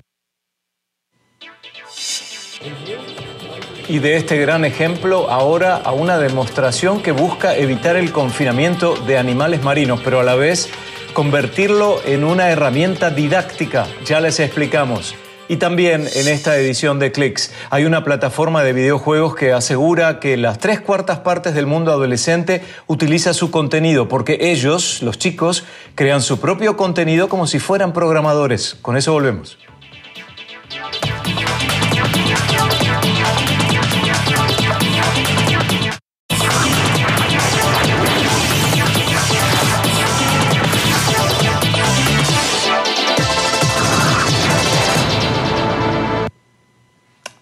Y 3.88 4.00
de 4.00 4.18
este 4.18 4.38
gran 4.38 4.66
ejemplo 4.66 5.30
ahora 5.30 5.76
a 5.76 5.92
una 5.92 6.18
demostración 6.18 7.02
que 7.02 7.12
busca 7.12 7.56
evitar 7.56 7.96
el 7.96 8.12
confinamiento 8.12 8.96
de 8.96 9.18
animales 9.18 9.64
marinos, 9.64 10.02
pero 10.04 10.20
a 10.20 10.24
la 10.24 10.36
vez 10.36 10.70
convertirlo 11.14 12.02
en 12.06 12.24
una 12.24 12.50
herramienta 12.50 13.10
didáctica. 13.10 13.88
Ya 14.06 14.20
les 14.20 14.40
explicamos. 14.40 15.16
Y 15.50 15.58
también 15.58 16.08
en 16.16 16.28
esta 16.28 16.58
edición 16.58 17.00
de 17.00 17.12
Clicks 17.12 17.52
hay 17.70 17.86
una 17.86 18.04
plataforma 18.04 18.64
de 18.64 18.74
videojuegos 18.74 19.36
que 19.36 19.52
asegura 19.52 20.20
que 20.20 20.38
las 20.38 20.58
tres 20.58 20.80
cuartas 20.80 21.20
partes 21.20 21.54
del 21.54 21.68
mundo 21.68 21.92
adolescente 21.92 22.64
utiliza 22.88 23.34
su 23.34 23.52
contenido 23.52 24.08
porque 24.08 24.38
ellos, 24.40 25.02
los 25.04 25.20
chicos, 25.20 25.66
crean 25.96 26.22
su 26.22 26.40
propio 26.40 26.78
contenido 26.78 27.28
como 27.28 27.46
si 27.46 27.60
fueran 27.60 27.92
programadores. 27.92 28.78
Con 28.82 28.96
eso 28.96 29.12
volvemos. 29.12 29.58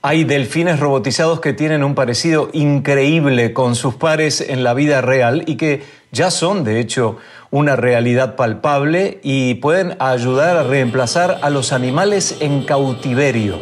Hay 0.03 0.24
delfines 0.24 0.79
robotizados 0.79 1.41
que 1.41 1.53
tienen 1.53 1.84
un 1.84 1.93
parecido 1.93 2.50
increíble 2.53 3.53
con 3.53 3.75
sus 3.75 3.93
pares 3.93 4.41
en 4.41 4.63
la 4.63 4.74
vida 4.74 5.00
real 5.00 5.43
y 5.46 5.58
que 5.58 5.84
ya 6.12 6.31
son, 6.31 6.63
de 6.63 6.79
hecho, 6.79 7.17
una 7.51 7.75
realidad 7.75 8.36
palpable 8.36 9.20
y 9.22 9.53
pueden 9.55 9.96
ayudar 10.00 10.58
a 10.58 10.63
reemplazar 10.63 11.38
a 11.43 11.51
los 11.51 11.72
animales 11.72 12.38
en 12.39 12.63
cautiverio. 12.63 13.60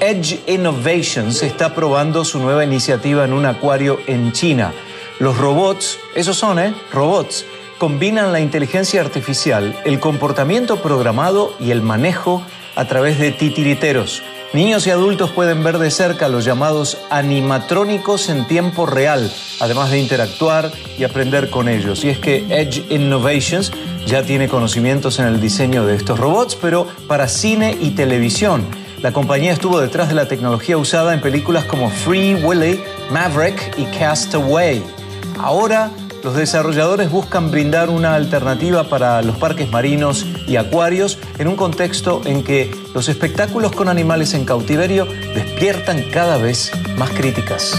Edge 0.00 0.40
Innovations 0.46 1.42
está 1.42 1.74
probando 1.74 2.24
su 2.24 2.38
nueva 2.38 2.64
iniciativa 2.64 3.26
en 3.26 3.34
un 3.34 3.44
acuario 3.44 3.98
en 4.06 4.32
China. 4.32 4.72
Los 5.18 5.36
robots, 5.36 5.98
esos 6.14 6.38
son, 6.38 6.58
¿eh? 6.58 6.74
Robots, 6.90 7.44
combinan 7.76 8.32
la 8.32 8.40
inteligencia 8.40 9.02
artificial, 9.02 9.78
el 9.84 10.00
comportamiento 10.00 10.80
programado 10.80 11.52
y 11.60 11.70
el 11.70 11.82
manejo 11.82 12.42
a 12.76 12.86
través 12.86 13.18
de 13.18 13.30
titiriteros 13.30 14.22
Niños 14.56 14.86
y 14.86 14.90
adultos 14.90 15.32
pueden 15.32 15.62
ver 15.62 15.76
de 15.76 15.90
cerca 15.90 16.30
los 16.30 16.46
llamados 16.46 16.96
animatrónicos 17.10 18.30
en 18.30 18.46
tiempo 18.46 18.86
real, 18.86 19.30
además 19.60 19.90
de 19.90 19.98
interactuar 19.98 20.72
y 20.96 21.04
aprender 21.04 21.50
con 21.50 21.68
ellos. 21.68 22.02
Y 22.06 22.08
es 22.08 22.18
que 22.18 22.38
Edge 22.48 22.82
Innovations 22.88 23.70
ya 24.06 24.22
tiene 24.22 24.48
conocimientos 24.48 25.18
en 25.18 25.26
el 25.26 25.42
diseño 25.42 25.84
de 25.84 25.94
estos 25.94 26.18
robots, 26.18 26.56
pero 26.56 26.86
para 27.06 27.28
cine 27.28 27.76
y 27.78 27.90
televisión. 27.90 28.64
La 29.02 29.12
compañía 29.12 29.52
estuvo 29.52 29.78
detrás 29.78 30.08
de 30.08 30.14
la 30.14 30.26
tecnología 30.26 30.78
usada 30.78 31.12
en 31.12 31.20
películas 31.20 31.66
como 31.66 31.90
Free 31.90 32.36
Willy, 32.36 32.80
Maverick 33.10 33.74
y 33.76 33.84
Castaway. 33.98 34.82
Ahora 35.38 35.90
los 36.22 36.34
desarrolladores 36.34 37.10
buscan 37.10 37.50
brindar 37.50 37.90
una 37.90 38.14
alternativa 38.14 38.84
para 38.84 39.22
los 39.22 39.36
parques 39.36 39.70
marinos 39.70 40.26
y 40.46 40.56
acuarios 40.56 41.18
en 41.38 41.48
un 41.48 41.56
contexto 41.56 42.22
en 42.24 42.42
que 42.42 42.74
los 42.94 43.08
espectáculos 43.08 43.72
con 43.72 43.88
animales 43.88 44.34
en 44.34 44.44
cautiverio 44.44 45.06
despiertan 45.34 46.02
cada 46.10 46.38
vez 46.38 46.72
más 46.96 47.10
críticas. 47.10 47.74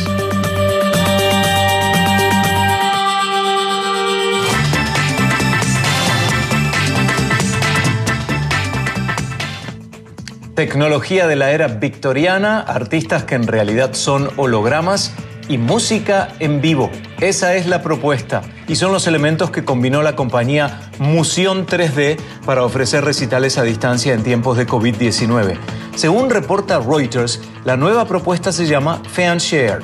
Tecnología 10.55 11.27
de 11.27 11.35
la 11.35 11.51
era 11.51 11.67
victoriana, 11.67 12.59
artistas 12.59 13.23
que 13.25 13.35
en 13.35 13.45
realidad 13.45 13.93
son 13.93 14.31
hologramas 14.37 15.13
y 15.47 15.59
música 15.59 16.29
en 16.39 16.61
vivo. 16.61 16.89
Esa 17.19 17.55
es 17.55 17.65
la 17.65 17.81
propuesta 17.81 18.43
y 18.67 18.75
son 18.75 18.91
los 18.91 19.07
elementos 19.07 19.49
que 19.49 19.65
combinó 19.65 20.03
la 20.03 20.15
compañía 20.15 20.81
Musion 20.99 21.65
3D 21.65 22.15
para 22.45 22.63
ofrecer 22.63 23.03
recitales 23.03 23.57
a 23.57 23.63
distancia 23.63 24.13
en 24.13 24.21
tiempos 24.21 24.55
de 24.55 24.67
COVID-19. 24.67 25.57
Según 25.95 26.29
reporta 26.29 26.79
Reuters, 26.79 27.41
la 27.65 27.75
nueva 27.75 28.05
propuesta 28.05 28.51
se 28.51 28.67
llama 28.67 29.01
Fanshare. 29.09 29.79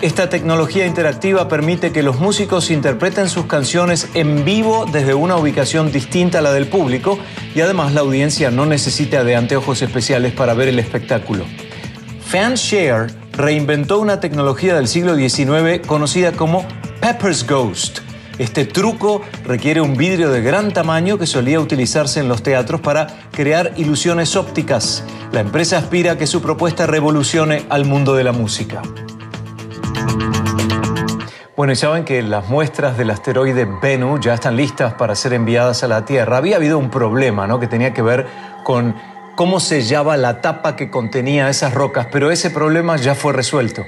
Esta 0.00 0.28
tecnología 0.28 0.86
interactiva 0.86 1.48
permite 1.48 1.90
que 1.90 2.04
los 2.04 2.20
músicos 2.20 2.70
interpreten 2.70 3.28
sus 3.28 3.46
canciones 3.46 4.08
en 4.14 4.44
vivo 4.44 4.86
desde 4.86 5.14
una 5.14 5.36
ubicación 5.36 5.90
distinta 5.90 6.38
a 6.38 6.42
la 6.42 6.52
del 6.52 6.68
público 6.68 7.18
y 7.52 7.62
además 7.62 7.94
la 7.94 8.02
audiencia 8.02 8.52
no 8.52 8.64
necesita 8.64 9.24
de 9.24 9.34
anteojos 9.34 9.82
especiales 9.82 10.34
para 10.34 10.54
ver 10.54 10.68
el 10.68 10.78
espectáculo. 10.78 11.46
Fanshare 12.20 13.25
reinventó 13.36 13.98
una 13.98 14.18
tecnología 14.20 14.74
del 14.74 14.88
siglo 14.88 15.14
XIX 15.14 15.86
conocida 15.86 16.32
como 16.32 16.66
Pepper's 17.00 17.46
Ghost. 17.46 18.00
Este 18.38 18.64
truco 18.66 19.22
requiere 19.44 19.80
un 19.80 19.96
vidrio 19.96 20.30
de 20.30 20.42
gran 20.42 20.72
tamaño 20.72 21.18
que 21.18 21.26
solía 21.26 21.60
utilizarse 21.60 22.20
en 22.20 22.28
los 22.28 22.42
teatros 22.42 22.80
para 22.80 23.06
crear 23.30 23.72
ilusiones 23.76 24.36
ópticas. 24.36 25.04
La 25.32 25.40
empresa 25.40 25.78
aspira 25.78 26.12
a 26.12 26.18
que 26.18 26.26
su 26.26 26.42
propuesta 26.42 26.86
revolucione 26.86 27.64
al 27.70 27.84
mundo 27.84 28.14
de 28.14 28.24
la 28.24 28.32
música. 28.32 28.82
Bueno, 31.56 31.72
y 31.72 31.76
saben 31.76 32.04
que 32.04 32.20
las 32.20 32.50
muestras 32.50 32.98
del 32.98 33.10
asteroide 33.10 33.66
Bennu 33.80 34.20
ya 34.20 34.34
están 34.34 34.56
listas 34.56 34.92
para 34.92 35.14
ser 35.14 35.32
enviadas 35.32 35.82
a 35.82 35.88
la 35.88 36.04
Tierra. 36.04 36.36
Había 36.36 36.56
habido 36.56 36.78
un 36.78 36.90
problema, 36.90 37.46
¿no? 37.46 37.58
Que 37.58 37.66
tenía 37.66 37.94
que 37.94 38.02
ver 38.02 38.26
con 38.62 38.94
cómo 39.36 39.60
sellaba 39.60 40.16
la 40.16 40.40
tapa 40.40 40.74
que 40.74 40.90
contenía 40.90 41.48
esas 41.48 41.74
rocas, 41.74 42.08
pero 42.10 42.32
ese 42.32 42.50
problema 42.50 42.96
ya 42.96 43.14
fue 43.14 43.32
resuelto. 43.32 43.86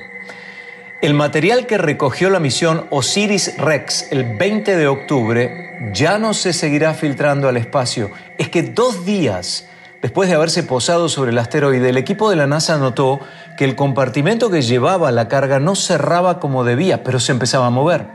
El 1.00 1.14
material 1.14 1.66
que 1.66 1.78
recogió 1.78 2.28
la 2.28 2.38
misión 2.38 2.86
Osiris 2.90 3.56
Rex 3.56 4.12
el 4.12 4.36
20 4.36 4.76
de 4.76 4.86
octubre 4.86 5.92
ya 5.92 6.18
no 6.18 6.34
se 6.34 6.52
seguirá 6.52 6.92
filtrando 6.94 7.48
al 7.48 7.56
espacio. 7.56 8.10
Es 8.36 8.48
que 8.48 8.62
dos 8.62 9.04
días 9.04 9.68
después 10.02 10.28
de 10.28 10.34
haberse 10.34 10.62
posado 10.62 11.08
sobre 11.08 11.30
el 11.30 11.38
asteroide, 11.38 11.88
el 11.88 11.96
equipo 11.96 12.30
de 12.30 12.36
la 12.36 12.46
NASA 12.46 12.76
notó 12.78 13.20
que 13.58 13.64
el 13.64 13.74
compartimento 13.74 14.50
que 14.50 14.62
llevaba 14.62 15.10
la 15.10 15.26
carga 15.26 15.58
no 15.58 15.74
cerraba 15.74 16.38
como 16.38 16.62
debía, 16.62 17.02
pero 17.02 17.18
se 17.18 17.32
empezaba 17.32 17.66
a 17.66 17.70
mover. 17.70 18.06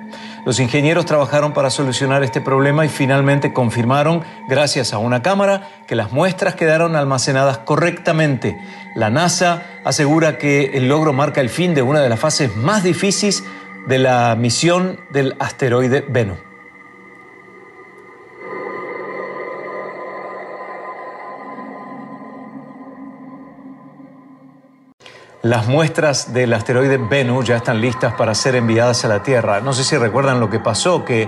Los 0.45 0.61
ingenieros 0.61 1.05
trabajaron 1.05 1.51
para 1.51 1.69
solucionar 1.69 2.23
este 2.23 2.39
problema 2.39 2.85
y 2.85 2.89
finalmente 2.89 3.51
confirmaron, 3.51 4.23
gracias 4.47 4.93
a 4.93 4.99
una 4.99 5.21
cámara, 5.21 5.67
que 5.85 5.95
las 5.95 6.13
muestras 6.13 6.55
quedaron 6.55 6.95
almacenadas 6.95 7.57
correctamente. 7.57 8.57
La 8.95 9.09
NASA 9.09 9.63
asegura 9.83 10.37
que 10.37 10.77
el 10.77 10.87
logro 10.87 11.11
marca 11.11 11.41
el 11.41 11.49
fin 11.49 11.73
de 11.73 11.81
una 11.81 11.99
de 11.99 12.07
las 12.07 12.21
fases 12.21 12.55
más 12.55 12.81
difíciles 12.81 13.43
de 13.85 13.99
la 13.99 14.37
misión 14.37 15.01
del 15.11 15.35
asteroide 15.39 16.05
Venus. 16.07 16.37
Las 25.43 25.67
muestras 25.67 26.31
del 26.31 26.53
asteroide 26.53 26.95
Venus 26.95 27.45
ya 27.45 27.57
están 27.57 27.81
listas 27.81 28.13
para 28.13 28.33
ser 28.33 28.55
enviadas 28.55 29.03
a 29.03 29.09
la 29.09 29.23
Tierra. 29.23 29.59
No 29.59 29.73
sé 29.73 29.83
si 29.83 29.97
recuerdan 29.97 30.39
lo 30.39 30.49
que 30.49 30.61
pasó, 30.61 31.03
que 31.03 31.27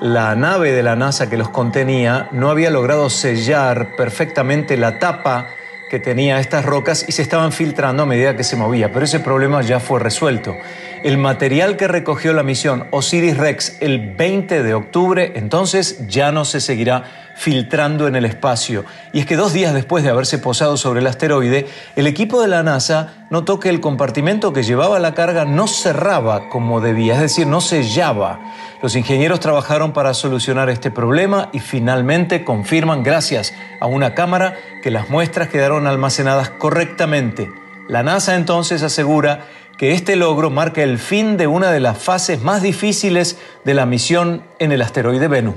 la 0.00 0.36
nave 0.36 0.70
de 0.70 0.84
la 0.84 0.94
NASA 0.94 1.28
que 1.28 1.36
los 1.36 1.48
contenía 1.48 2.28
no 2.30 2.48
había 2.48 2.70
logrado 2.70 3.10
sellar 3.10 3.96
perfectamente 3.96 4.76
la 4.76 5.00
tapa 5.00 5.48
que 5.90 5.98
tenía 5.98 6.38
estas 6.38 6.64
rocas 6.64 7.06
y 7.08 7.12
se 7.12 7.22
estaban 7.22 7.50
filtrando 7.50 8.04
a 8.04 8.06
medida 8.06 8.36
que 8.36 8.44
se 8.44 8.54
movía, 8.54 8.92
pero 8.92 9.04
ese 9.04 9.18
problema 9.18 9.60
ya 9.62 9.80
fue 9.80 9.98
resuelto. 9.98 10.56
El 11.02 11.18
material 11.18 11.76
que 11.76 11.88
recogió 11.88 12.32
la 12.32 12.42
misión 12.42 12.86
Osiris 12.90 13.36
Rex 13.36 13.76
el 13.80 14.14
20 14.14 14.62
de 14.62 14.74
octubre, 14.74 15.32
entonces 15.36 16.08
ya 16.08 16.32
no 16.32 16.44
se 16.44 16.60
seguirá 16.60 17.04
filtrando 17.36 18.08
en 18.08 18.16
el 18.16 18.24
espacio. 18.24 18.84
Y 19.12 19.20
es 19.20 19.26
que 19.26 19.36
dos 19.36 19.52
días 19.52 19.74
después 19.74 20.02
de 20.02 20.10
haberse 20.10 20.38
posado 20.38 20.76
sobre 20.78 21.00
el 21.00 21.06
asteroide, 21.06 21.66
el 21.94 22.06
equipo 22.06 22.40
de 22.40 22.48
la 22.48 22.62
NASA 22.62 23.26
notó 23.30 23.60
que 23.60 23.68
el 23.68 23.80
compartimento 23.80 24.54
que 24.54 24.62
llevaba 24.62 24.98
la 24.98 25.14
carga 25.14 25.44
no 25.44 25.68
cerraba 25.68 26.48
como 26.48 26.80
debía, 26.80 27.14
es 27.14 27.20
decir, 27.20 27.46
no 27.46 27.60
sellaba. 27.60 28.40
Los 28.82 28.96
ingenieros 28.96 29.40
trabajaron 29.40 29.92
para 29.92 30.14
solucionar 30.14 30.70
este 30.70 30.90
problema 30.90 31.50
y 31.52 31.60
finalmente 31.60 32.42
confirman, 32.42 33.02
gracias 33.02 33.52
a 33.80 33.86
una 33.86 34.14
cámara, 34.14 34.54
que 34.82 34.90
las 34.90 35.10
muestras 35.10 35.48
quedaron 35.48 35.86
almacenadas 35.86 36.50
correctamente. 36.50 37.50
La 37.88 38.02
NASA 38.02 38.34
entonces 38.34 38.82
asegura 38.82 39.44
que 39.78 39.92
este 39.92 40.16
logro 40.16 40.50
marca 40.50 40.82
el 40.82 40.98
fin 40.98 41.36
de 41.36 41.46
una 41.46 41.70
de 41.70 41.80
las 41.80 41.98
fases 41.98 42.42
más 42.42 42.62
difíciles 42.62 43.38
de 43.64 43.74
la 43.74 43.86
misión 43.86 44.42
en 44.58 44.72
el 44.72 44.82
asteroide 44.82 45.28
Venus. 45.28 45.54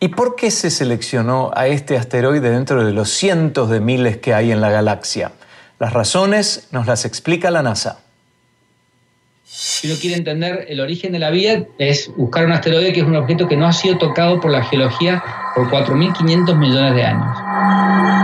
¿Y 0.00 0.08
por 0.08 0.36
qué 0.36 0.50
se 0.50 0.70
seleccionó 0.70 1.50
a 1.56 1.66
este 1.66 1.96
asteroide 1.96 2.50
dentro 2.50 2.84
de 2.84 2.92
los 2.92 3.08
cientos 3.08 3.70
de 3.70 3.80
miles 3.80 4.18
que 4.18 4.34
hay 4.34 4.52
en 4.52 4.60
la 4.60 4.70
galaxia? 4.70 5.32
Las 5.78 5.94
razones 5.94 6.68
nos 6.72 6.86
las 6.86 7.06
explica 7.06 7.50
la 7.50 7.62
NASA. 7.62 8.00
Si 9.44 9.88
uno 9.88 9.96
quiere 9.98 10.16
entender 10.16 10.66
el 10.68 10.80
origen 10.80 11.12
de 11.12 11.18
la 11.18 11.30
vida, 11.30 11.64
es 11.78 12.10
buscar 12.16 12.44
un 12.44 12.52
asteroide 12.52 12.92
que 12.92 13.00
es 13.00 13.06
un 13.06 13.16
objeto 13.16 13.48
que 13.48 13.56
no 13.56 13.66
ha 13.66 13.72
sido 13.72 13.96
tocado 13.96 14.40
por 14.40 14.50
la 14.50 14.62
geología 14.64 15.22
por 15.54 15.70
4.500 15.70 16.56
millones 16.56 16.94
de 16.94 17.02
años. 17.02 18.23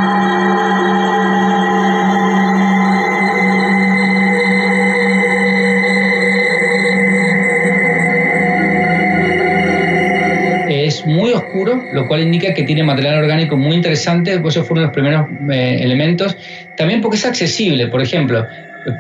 Oscuro, 11.50 11.83
lo 11.92 12.07
cual 12.07 12.23
indica 12.23 12.54
que 12.54 12.62
tiene 12.62 12.83
material 12.83 13.23
orgánico 13.23 13.57
muy 13.57 13.76
interesante, 13.76 14.38
pues 14.38 14.57
eso 14.57 14.64
fue 14.64 14.75
uno 14.75 14.80
de 14.83 14.87
los 14.87 14.95
primeros 14.95 15.26
eh, 15.52 15.80
elementos. 15.83 16.37
También 16.76 17.00
porque 17.00 17.16
es 17.16 17.26
accesible, 17.26 17.88
por 17.88 18.00
ejemplo, 18.00 18.47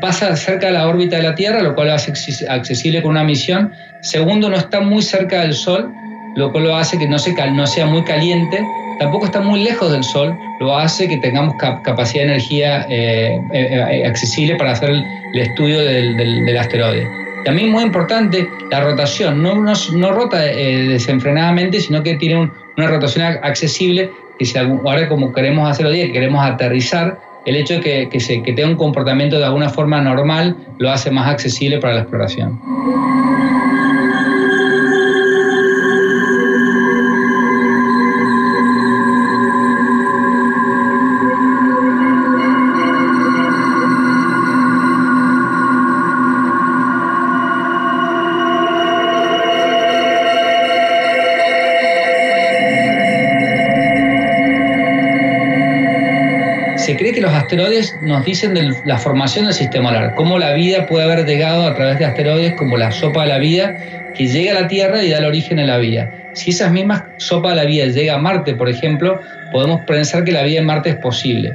pasa 0.00 0.34
cerca 0.36 0.66
de 0.66 0.72
la 0.72 0.88
órbita 0.88 1.16
de 1.16 1.22
la 1.22 1.34
Tierra, 1.34 1.62
lo 1.62 1.74
cual 1.74 1.88
lo 1.88 1.94
hace 1.94 2.12
accesible 2.48 3.02
con 3.02 3.12
una 3.12 3.24
misión. 3.24 3.72
Segundo, 4.00 4.50
no 4.50 4.56
está 4.56 4.80
muy 4.80 5.02
cerca 5.02 5.40
del 5.40 5.54
Sol, 5.54 5.92
lo 6.36 6.52
cual 6.52 6.64
lo 6.64 6.76
hace 6.76 6.98
que 6.98 7.06
no, 7.06 7.18
se, 7.18 7.32
no 7.52 7.66
sea 7.66 7.86
muy 7.86 8.02
caliente. 8.02 8.62
Tampoco 8.98 9.26
está 9.26 9.40
muy 9.40 9.62
lejos 9.62 9.90
del 9.92 10.04
Sol, 10.04 10.36
lo 10.60 10.76
hace 10.76 11.08
que 11.08 11.16
tengamos 11.18 11.54
capacidad 11.56 12.24
de 12.24 12.30
energía 12.32 12.86
eh, 12.90 13.40
eh, 13.54 14.06
accesible 14.06 14.56
para 14.56 14.72
hacer 14.72 14.90
el, 14.90 15.04
estudio 15.34 15.80
del, 15.80 16.16
del 16.16 16.58
asteroide. 16.58 17.08
También 17.44 17.70
muy 17.70 17.84
importante 17.84 18.48
la 18.70 18.80
rotación, 18.80 19.42
no, 19.42 19.54
no, 19.54 20.12
rota 20.12 20.44
eh, 20.46 20.88
desenfrenadamente, 20.88 21.80
sino 21.80 22.02
que 22.02 22.14
tiene 22.14 22.50
una 22.76 22.86
rotación 22.86 23.26
accesible, 23.42 24.10
que 24.38 24.44
si 24.44 24.58
ahora 24.58 25.08
como 25.08 25.32
queremos 25.32 25.70
hacer 25.70 25.86
hoy 25.86 25.96
día, 25.96 26.12
queremos 26.12 26.44
aterrizar, 26.44 27.18
el 27.46 27.56
hecho 27.56 27.74
de 27.74 27.80
que, 27.80 28.08
que, 28.10 28.42
que 28.42 28.52
tenga 28.52 28.68
un 28.68 28.76
comportamiento 28.76 29.38
de 29.38 29.44
alguna 29.44 29.70
forma 29.70 30.00
normal 30.00 30.56
lo 30.78 30.90
hace 30.90 31.10
más 31.10 31.28
accesible 31.28 31.78
para 31.78 31.94
la 31.94 32.00
exploración. 32.00 32.60
Asteroides 57.18 57.96
nos 58.02 58.24
dicen 58.24 58.54
de 58.54 58.72
la 58.84 58.98
formación 58.98 59.46
del 59.46 59.54
sistema 59.54 59.90
solar, 59.90 60.14
cómo 60.14 60.38
la 60.38 60.52
vida 60.52 60.86
puede 60.86 61.04
haber 61.04 61.26
llegado 61.26 61.66
a 61.66 61.74
través 61.74 61.98
de 61.98 62.04
asteroides 62.04 62.54
como 62.54 62.76
la 62.76 62.92
sopa 62.92 63.22
de 63.22 63.28
la 63.28 63.38
vida 63.38 63.76
que 64.14 64.26
llega 64.26 64.56
a 64.56 64.62
la 64.62 64.68
Tierra 64.68 65.02
y 65.02 65.10
da 65.10 65.18
el 65.18 65.24
origen 65.24 65.58
a 65.58 65.64
la 65.64 65.78
vida. 65.78 66.10
Si 66.34 66.50
esas 66.50 66.70
mismas 66.70 67.02
sopa 67.16 67.50
de 67.50 67.56
la 67.56 67.64
vida 67.64 67.86
llega 67.86 68.14
a 68.14 68.18
Marte, 68.18 68.54
por 68.54 68.68
ejemplo, 68.68 69.20
podemos 69.50 69.80
pensar 69.84 70.24
que 70.24 70.32
la 70.32 70.42
vida 70.42 70.60
en 70.60 70.66
Marte 70.66 70.90
es 70.90 70.96
posible. 70.96 71.52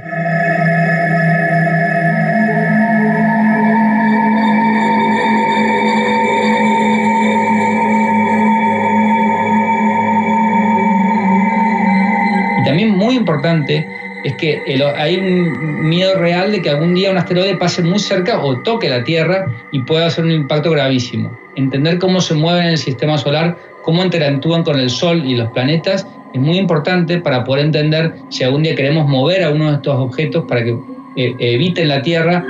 Y 12.60 12.64
también 12.66 12.90
muy 12.90 13.16
importante 13.16 13.88
es 14.26 14.34
que 14.38 14.60
hay 14.98 15.18
un 15.18 15.88
miedo 15.88 16.16
real 16.16 16.52
de 16.52 16.60
que 16.60 16.72
algún 16.72 16.96
día 16.96 17.12
un 17.12 17.18
asteroide 17.18 17.58
pase 17.58 17.84
muy 17.84 18.00
cerca 18.00 18.44
o 18.44 18.60
toque 18.64 18.90
la 18.90 19.04
Tierra 19.04 19.46
y 19.72 19.84
pueda 19.84 20.08
hacer 20.08 20.26
un 20.26 20.32
impacto 20.32 20.72
gravísimo. 20.72 21.38
Entender 21.56 22.00
cómo 22.00 22.20
se 22.20 22.34
mueven 22.34 22.64
en 22.64 22.72
el 22.72 22.78
sistema 22.80 23.20
solar, 23.20 23.56
cómo 23.84 24.04
interactúan 24.04 24.64
con 24.64 24.80
el 24.80 24.90
Sol 24.90 25.24
y 25.24 25.36
los 25.36 25.52
planetas 25.52 26.08
es 26.34 26.42
muy 26.42 26.58
importante 26.58 27.20
para 27.20 27.44
poder 27.44 27.66
entender 27.66 28.16
si 28.30 28.44
algún 28.44 28.64
día 28.64 28.74
queremos 28.74 29.08
mover 29.08 29.44
a 29.44 29.52
uno 29.52 29.70
de 29.70 29.76
estos 29.76 29.96
objetos 29.96 30.46
para 30.48 30.64
que 30.64 30.76
eh, 31.18 31.36
eviten 31.38 31.88
la 31.90 32.02
Tierra. 32.02 32.44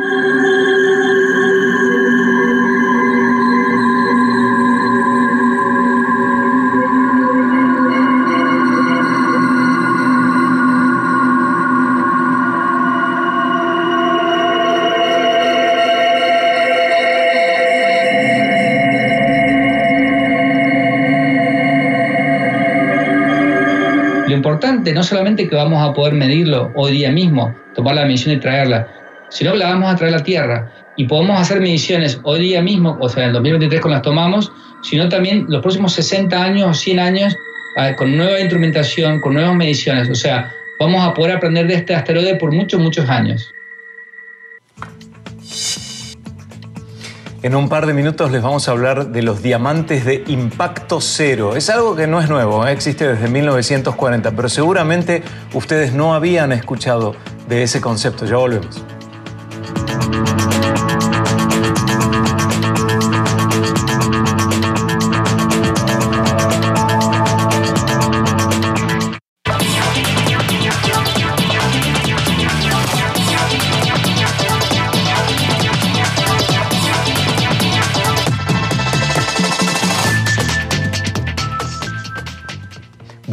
No 24.94 25.04
solamente 25.04 25.48
que 25.48 25.56
vamos 25.56 25.88
a 25.88 25.94
poder 25.94 26.14
medirlo 26.14 26.72
hoy 26.76 26.94
día 26.94 27.12
mismo, 27.12 27.56
tomar 27.76 27.96
la 27.96 28.06
medición 28.06 28.36
y 28.36 28.40
traerla, 28.40 28.88
sino 29.30 29.52
que 29.52 29.60
la 29.60 29.70
vamos 29.70 29.94
a 29.94 29.96
traer 29.96 30.14
a 30.14 30.18
la 30.18 30.24
Tierra. 30.24 30.72
Y 30.98 31.06
podemos 31.06 31.40
hacer 31.40 31.60
mediciones 31.60 32.20
hoy 32.24 32.40
día 32.40 32.62
mismo, 32.62 32.98
o 33.02 33.10
sea, 33.10 33.24
en 33.24 33.30
el 33.30 33.34
2023 33.34 33.82
con 33.82 33.92
las 33.92 34.02
tomamos, 34.02 34.52
sino 34.82 35.10
también 35.10 35.46
los 35.50 35.62
próximos 35.62 35.94
60 35.94 36.42
años 36.42 36.70
o 36.70 36.74
100 36.74 37.00
años 37.00 37.36
con 37.98 38.16
nueva 38.16 38.40
instrumentación, 38.40 39.20
con 39.20 39.34
nuevas 39.34 39.56
mediciones. 39.56 40.10
O 40.10 40.16
sea, 40.16 40.52
vamos 40.80 41.06
a 41.06 41.14
poder 41.14 41.36
aprender 41.36 41.68
de 41.68 41.76
este 41.76 41.94
asteroide 41.94 42.36
por 42.36 42.52
muchos, 42.54 42.80
muchos 42.80 43.10
años. 43.10 43.52
En 47.46 47.54
un 47.54 47.70
par 47.70 47.86
de 47.86 47.94
minutos 47.94 48.32
les 48.32 48.42
vamos 48.42 48.68
a 48.68 48.72
hablar 48.72 49.10
de 49.10 49.22
los 49.22 49.44
diamantes 49.44 50.04
de 50.04 50.24
impacto 50.26 51.00
cero. 51.00 51.56
Es 51.56 51.70
algo 51.70 51.96
que 51.96 52.08
no 52.08 52.20
es 52.20 52.28
nuevo, 52.28 52.66
¿eh? 52.66 52.72
existe 52.72 53.08
desde 53.08 53.28
1940, 53.28 54.32
pero 54.32 54.50
seguramente 54.50 55.22
ustedes 55.54 55.94
no 55.94 56.16
habían 56.16 56.52
escuchado 56.52 57.16
de 57.48 57.62
ese 57.62 57.82
concepto. 57.82 58.26
Ya 58.26 58.38
volvemos. 58.38 58.84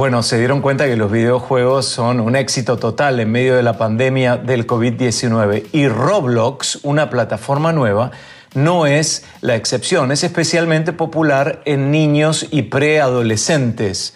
Bueno, 0.02 0.24
se 0.24 0.36
dieron 0.36 0.62
cuenta 0.62 0.86
que 0.86 0.96
los 0.96 1.12
videojuegos 1.12 1.86
son 1.86 2.18
un 2.18 2.34
éxito 2.34 2.76
total 2.76 3.20
en 3.20 3.30
medio 3.30 3.54
de 3.54 3.62
la 3.62 3.78
pandemia 3.78 4.36
del 4.36 4.66
COVID-19 4.66 5.66
y 5.70 5.86
Roblox, 5.86 6.80
una 6.82 7.08
plataforma 7.08 7.72
nueva, 7.72 8.10
no 8.52 8.86
es 8.86 9.22
la 9.42 9.54
excepción. 9.54 10.10
Es 10.10 10.24
especialmente 10.24 10.92
popular 10.92 11.62
en 11.66 11.92
niños 11.92 12.48
y 12.50 12.62
preadolescentes. 12.62 14.14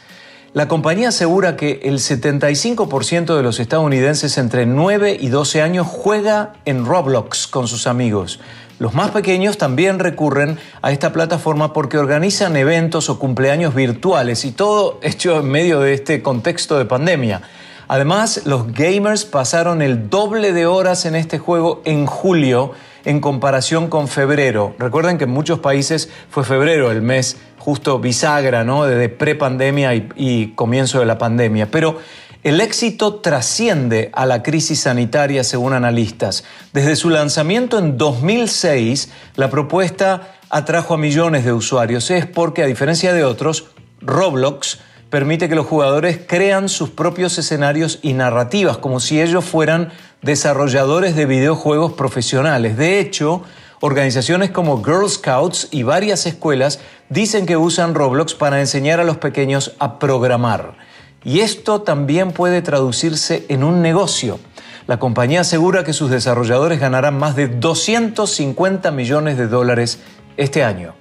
La 0.55 0.67
compañía 0.67 1.11
asegura 1.11 1.55
que 1.55 1.79
el 1.85 2.01
75% 2.01 3.37
de 3.37 3.43
los 3.45 3.61
estadounidenses 3.61 4.39
entre 4.39 4.67
9 4.67 5.17
y 5.21 5.29
12 5.29 5.63
años 5.63 5.87
juega 5.87 6.55
en 6.65 6.85
Roblox 6.85 7.47
con 7.47 7.69
sus 7.69 7.87
amigos. 7.87 8.41
Los 8.79 8.93
más 8.93 9.11
pequeños 9.11 9.57
también 9.57 9.99
recurren 9.99 10.59
a 10.83 10.93
esta 10.93 11.11
plataforma 11.11 11.73
porque 11.73 11.97
organizan 11.97 12.57
eventos 12.57 13.09
o 13.09 13.19
cumpleaños 13.19 13.75
virtuales 13.75 14.45
y 14.45 14.53
todo 14.53 14.99
hecho 15.03 15.41
en 15.41 15.49
medio 15.49 15.81
de 15.81 15.95
este 15.95 16.21
contexto 16.21 16.77
de 16.77 16.85
pandemia. 16.85 17.41
Además, 17.89 18.43
los 18.45 18.73
gamers 18.75 19.25
pasaron 19.25 19.81
el 19.81 20.11
doble 20.11 20.53
de 20.53 20.67
horas 20.67 21.07
en 21.07 21.17
este 21.17 21.39
juego 21.39 21.81
en 21.87 22.05
julio 22.05 22.73
en 23.07 23.21
comparación 23.21 23.89
con 23.89 24.09
febrero. 24.09 24.75
Recuerden 24.79 25.17
que 25.17 25.25
en 25.25 25.31
muchos 25.31 25.61
países 25.61 26.11
fue 26.29 26.45
febrero 26.45 26.91
el 26.91 27.01
mes 27.01 27.39
justo 27.59 27.99
bisagra, 27.99 28.63
¿no? 28.63 28.85
Desde 28.85 29.09
prepandemia 29.09 29.95
y, 29.95 30.09
y 30.17 30.49
comienzo 30.49 30.99
de 30.99 31.07
la 31.07 31.17
pandemia. 31.17 31.71
Pero 31.71 31.99
el 32.47 32.61
éxito 32.61 33.17
trasciende 33.17 34.13
a 34.13 34.25
la 34.25 34.45
crisis 34.45 34.83
sanitaria, 34.83 35.43
según 35.43 35.73
analistas. 35.73 36.45
Desde 36.73 36.95
su 36.95 37.11
lanzamiento 37.11 37.77
en 37.77 37.99
2006, 37.99 39.11
la 39.35 39.51
propuesta 39.51 40.37
atrajo 40.49 40.95
a 40.95 40.97
millones 40.97 41.45
de 41.45 41.53
usuarios. 41.53 42.09
Es 42.13 42.25
porque, 42.25 42.63
a 42.63 42.67
diferencia 42.67 43.13
de 43.13 43.25
otros, 43.25 43.73
Roblox 44.01 44.79
permite 45.11 45.49
que 45.49 45.57
los 45.57 45.67
jugadores 45.67 46.21
crean 46.25 46.69
sus 46.69 46.91
propios 46.91 47.37
escenarios 47.37 47.99
y 48.03 48.13
narrativas, 48.13 48.79
como 48.79 49.01
si 49.01 49.21
ellos 49.21 49.45
fueran 49.45 49.91
desarrolladores 50.23 51.17
de 51.17 51.27
videojuegos 51.27 51.95
profesionales. 51.95 52.77
De 52.77 53.01
hecho, 53.01 53.43
organizaciones 53.81 54.53
como 54.53 54.85
Girl 54.85 55.11
Scouts 55.11 55.67
y 55.73 55.83
varias 55.83 56.27
escuelas 56.27 56.79
dicen 57.09 57.45
que 57.45 57.57
usan 57.57 57.97
Roblox 57.97 58.35
para 58.35 58.61
enseñar 58.61 59.01
a 59.01 59.05
los 59.05 59.17
pequeños 59.17 59.75
a 59.81 59.99
programar. 59.99 60.86
Y 61.27 61.41
esto 61.41 61.83
también 61.83 62.31
puede 62.31 62.63
traducirse 62.63 63.47
en 63.49 63.65
un 63.65 63.83
negocio. 63.83 64.39
La 64.87 65.01
compañía 65.01 65.41
asegura 65.41 65.83
que 65.83 65.93
sus 65.93 66.09
desarrolladores 66.09 66.79
ganarán 66.79 67.19
más 67.19 67.35
de 67.35 67.49
250 67.49 68.93
millones 68.93 69.37
de 69.37 69.49
dólares 69.49 69.99
este 70.37 70.63
año. 70.63 70.95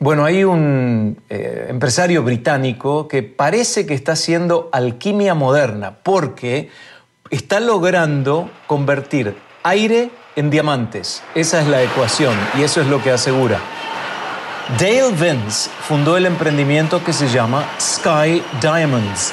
Bueno, 0.00 0.24
hay 0.24 0.42
un 0.42 1.22
eh, 1.30 1.66
empresario 1.68 2.24
británico 2.24 3.06
que 3.06 3.22
parece 3.22 3.86
que 3.86 3.94
está 3.94 4.14
haciendo 4.14 4.70
alquimia 4.72 5.34
moderna 5.34 5.98
porque 6.02 6.68
está 7.30 7.60
logrando 7.60 8.50
convertir 8.66 9.36
aire 9.62 10.10
en 10.36 10.50
diamantes. 10.50 11.22
Esa 11.34 11.60
es 11.60 11.68
la 11.68 11.82
ecuación 11.82 12.34
y 12.58 12.62
eso 12.62 12.80
es 12.80 12.86
lo 12.86 13.02
que 13.02 13.10
asegura. 13.10 13.60
Dale 14.78 15.12
Vince 15.12 15.68
fundó 15.86 16.16
el 16.16 16.26
emprendimiento 16.26 17.04
que 17.04 17.12
se 17.12 17.28
llama 17.28 17.68
Sky 17.78 18.42
Diamonds. 18.60 19.32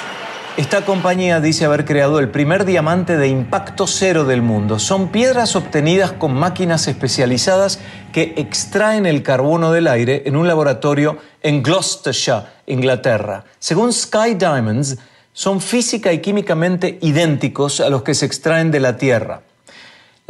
Esta 0.57 0.83
compañía 0.83 1.39
dice 1.39 1.63
haber 1.63 1.85
creado 1.85 2.19
el 2.19 2.29
primer 2.29 2.65
diamante 2.65 3.15
de 3.15 3.29
impacto 3.29 3.87
cero 3.87 4.25
del 4.25 4.41
mundo. 4.41 4.79
Son 4.79 5.07
piedras 5.07 5.55
obtenidas 5.55 6.11
con 6.11 6.33
máquinas 6.33 6.89
especializadas 6.89 7.79
que 8.11 8.33
extraen 8.35 9.05
el 9.05 9.23
carbono 9.23 9.71
del 9.71 9.87
aire 9.87 10.23
en 10.25 10.35
un 10.35 10.49
laboratorio 10.49 11.17
en 11.41 11.63
Gloucestershire, 11.63 12.43
Inglaterra. 12.67 13.45
Según 13.59 13.93
Sky 13.93 14.33
Diamonds, 14.37 14.97
son 15.31 15.61
física 15.61 16.11
y 16.11 16.19
químicamente 16.19 16.99
idénticos 17.01 17.79
a 17.79 17.89
los 17.89 18.03
que 18.03 18.13
se 18.13 18.25
extraen 18.25 18.71
de 18.71 18.81
la 18.81 18.97
Tierra. 18.97 19.43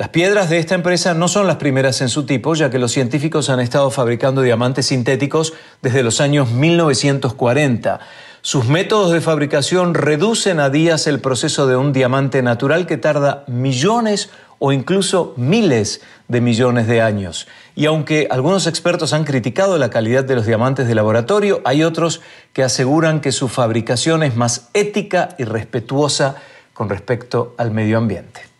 Las 0.01 0.09
piedras 0.09 0.49
de 0.49 0.57
esta 0.57 0.73
empresa 0.73 1.13
no 1.13 1.27
son 1.27 1.45
las 1.45 1.57
primeras 1.57 2.01
en 2.01 2.09
su 2.09 2.25
tipo, 2.25 2.55
ya 2.55 2.71
que 2.71 2.79
los 2.79 2.91
científicos 2.91 3.51
han 3.51 3.59
estado 3.59 3.91
fabricando 3.91 4.41
diamantes 4.41 4.87
sintéticos 4.87 5.53
desde 5.83 6.01
los 6.01 6.21
años 6.21 6.49
1940. 6.49 7.99
Sus 8.41 8.65
métodos 8.65 9.11
de 9.11 9.21
fabricación 9.21 9.93
reducen 9.93 10.59
a 10.59 10.71
días 10.71 11.05
el 11.05 11.19
proceso 11.19 11.67
de 11.67 11.75
un 11.75 11.93
diamante 11.93 12.41
natural 12.41 12.87
que 12.87 12.97
tarda 12.97 13.43
millones 13.45 14.31
o 14.57 14.71
incluso 14.71 15.35
miles 15.37 16.01
de 16.27 16.41
millones 16.41 16.87
de 16.87 17.03
años. 17.03 17.47
Y 17.75 17.85
aunque 17.85 18.27
algunos 18.31 18.65
expertos 18.65 19.13
han 19.13 19.23
criticado 19.23 19.77
la 19.77 19.91
calidad 19.91 20.23
de 20.23 20.33
los 20.33 20.47
diamantes 20.47 20.87
de 20.87 20.95
laboratorio, 20.95 21.61
hay 21.63 21.83
otros 21.83 22.21
que 22.53 22.63
aseguran 22.63 23.21
que 23.21 23.31
su 23.31 23.49
fabricación 23.49 24.23
es 24.23 24.35
más 24.35 24.69
ética 24.73 25.35
y 25.37 25.43
respetuosa 25.43 26.37
con 26.73 26.89
respecto 26.89 27.53
al 27.59 27.69
medio 27.69 27.99
ambiente. 27.99 28.50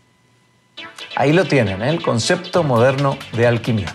Ahí 1.15 1.34
lo 1.34 1.45
tienen, 1.45 1.82
¿eh? 1.82 1.89
el 1.89 2.02
concepto 2.02 2.63
moderno 2.63 3.17
de 3.34 3.47
alquimia. 3.47 3.93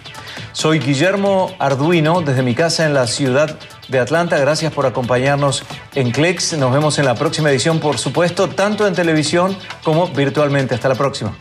Soy 0.53 0.79
Guillermo 0.79 1.55
Arduino 1.59 2.23
desde 2.23 2.43
mi 2.43 2.55
casa 2.55 2.87
en 2.87 2.95
la 2.95 3.07
ciudad 3.07 3.59
de 3.89 3.99
Atlanta. 3.99 4.39
Gracias 4.39 4.73
por 4.73 4.87
acompañarnos 4.87 5.65
en 5.95 6.11
Clicks. 6.13 6.57
Nos 6.59 6.73
vemos 6.73 6.99
en 6.99 7.05
la 7.05 7.15
próxima 7.15 7.51
edición, 7.51 7.79
por 7.79 7.99
supuesto, 7.99 8.49
tanto 8.49 8.87
en 8.87 8.95
televisión 8.95 9.57
como 9.83 10.09
virtualmente. 10.09 10.75
Hasta 10.75 10.89
la 10.89 10.95
próxima. 10.95 11.35